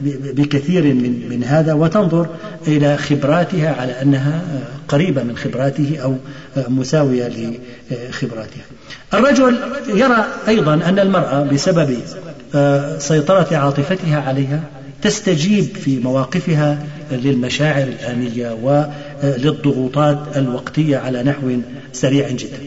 [0.01, 2.27] بكثير من من هذا وتنظر
[2.67, 4.41] إلى خبراتها على أنها
[4.87, 6.15] قريبة من خبراته أو
[6.67, 7.31] مساوية
[7.91, 8.63] لخبراتها.
[9.13, 9.57] الرجل
[9.87, 11.97] يرى أيضا أن المرأة بسبب
[12.99, 14.63] سيطرة عاطفتها عليها
[15.03, 21.57] تستجيب في مواقفها للمشاعر الآنية وللضغوطات الوقتية على نحو
[21.93, 22.59] سريع جدا.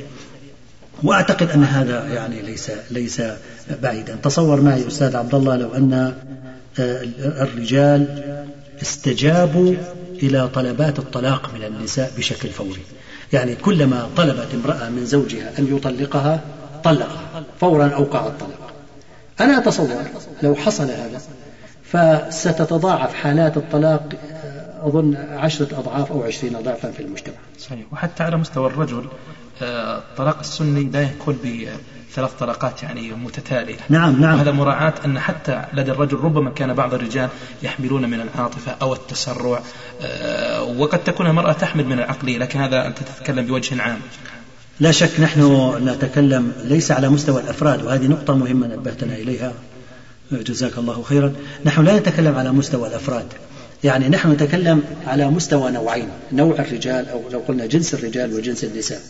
[1.02, 3.22] وأعتقد أن هذا يعني ليس ليس
[3.82, 4.16] بعيدا.
[4.22, 6.14] تصور معي أستاذ عبد الله لو أن
[6.78, 8.22] آه، الرجال
[8.82, 9.74] استجابوا
[10.22, 12.82] إلى طلبات الطلاق من النساء بشكل فوري.
[13.32, 16.40] يعني كلما طلبت امرأة من زوجها أن يطلقها
[16.84, 18.72] طلقها فورا أوقع الطلاق.
[19.40, 20.02] أنا أتصور
[20.42, 21.20] لو حصل هذا
[21.92, 27.34] فستتضاعف حالات الطلاق آه، أظن عشرة أضعاف أو عشرين ضعفا في المجتمع.
[27.58, 27.92] صحيح.
[27.92, 29.06] وحتى على مستوى الرجل
[29.62, 31.38] الطلاق السني لا يكون
[32.12, 33.76] بثلاث طلقات يعني متتالية.
[33.88, 34.38] نعم نعم.
[34.38, 37.28] هذا مراعاة أن حتى لدى الرجل ربما كان بعض الرجال
[37.62, 39.60] يحملون من العاطفة أو التسرع
[40.02, 43.98] آه، وقد تكون المرأة تحمل من العقلية لكن هذا أنت تتكلم بوجه عام.
[44.80, 49.52] لا شك نحن نتكلم ليس على مستوى الأفراد وهذه نقطة مهمة نبهتنا إليها.
[50.32, 51.32] جزاك الله خيرا.
[51.64, 53.26] نحن لا نتكلم على مستوى الأفراد.
[53.84, 59.00] يعني نحن نتكلم على مستوى نوعين نوع الرجال أو لو قلنا جنس الرجال وجنس النساء.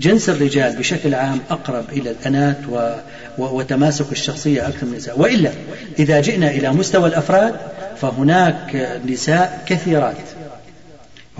[0.00, 2.94] جنس الرجال بشكل عام أقرب إلى الأنات و...
[3.38, 3.44] و...
[3.44, 5.20] وتماسك الشخصية أكثر من النساء.
[5.20, 5.50] وإلا
[5.98, 7.54] إذا جئنا إلى مستوى الأفراد
[8.00, 10.16] فهناك نساء كثيرات.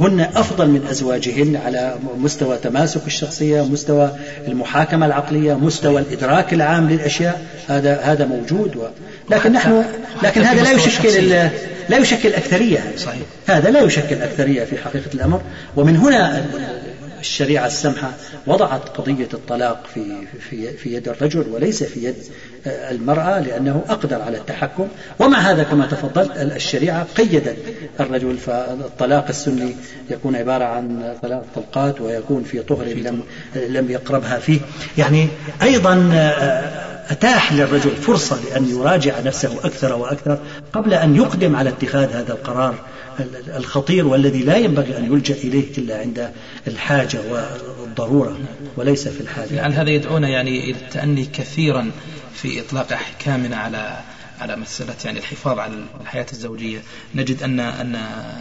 [0.01, 4.11] هن أفضل من أزواجهن على مستوى تماسك الشخصية مستوى
[4.49, 7.43] المحاكمة العقلية مستوى الإدراك العام للأشياء.
[7.69, 8.83] هذا هذا موجود و...
[9.31, 9.85] لكن نحن
[10.23, 11.29] لكن هذا لا يشكل
[11.89, 12.79] لا يشكل أكثرية.
[12.97, 13.23] صحيح.
[13.47, 15.41] هذا لا يشكل أكثرية في حقيقة الأمر.
[15.77, 16.45] ومن هنا
[17.21, 18.13] الشريعة السمحة
[18.47, 22.17] وضعت قضية الطلاق في في في يد الرجل وليس في يد
[22.67, 24.89] المرأة لأنه أقدر على التحكم.
[25.19, 27.57] ومع هذا كما تفضلت الشريعة قيدت
[28.01, 29.77] الرجل فالطلاق السني
[30.11, 33.23] يكون عبارة عن ثلاث طلقات ويكون في طهر لم
[33.57, 34.61] لم يقربها فيه.
[34.99, 35.29] يعني
[35.63, 36.11] أيضا
[37.11, 40.39] أتاح للرجل فرصة لأن يراجع نفسه أكثر وأكثر
[40.73, 42.75] قبل أن يقدم على اتخاذ هذا القرار.
[43.57, 46.33] الخطير والذي لا ينبغي أن يلجأ إليه إلا عند
[46.67, 47.21] الحاجة
[47.81, 48.39] والضرورة
[48.77, 49.55] وليس في الحاجة.
[49.55, 51.91] لعل هذا يدعونا يعني إلى التأني كثيرا
[52.35, 54.01] في إطلاق أحكامنا على
[54.41, 56.83] على مسألة يعني الحفاظ على الحياة الزوجية.
[57.15, 57.97] نجد أن أن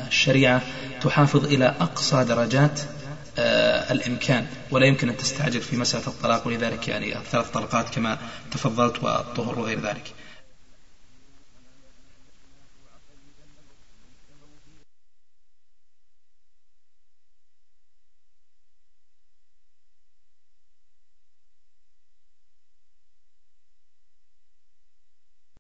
[0.08, 0.62] الشريعة
[1.02, 2.80] تحافظ إلى أقصى درجات
[3.40, 8.18] آه، الإمكان ولا يمكن أن تستعجل في مسألة الطلاق ولذلك يعني ثلاث طلقات كما
[8.52, 10.14] تفضلت والطهر وغير ذلك.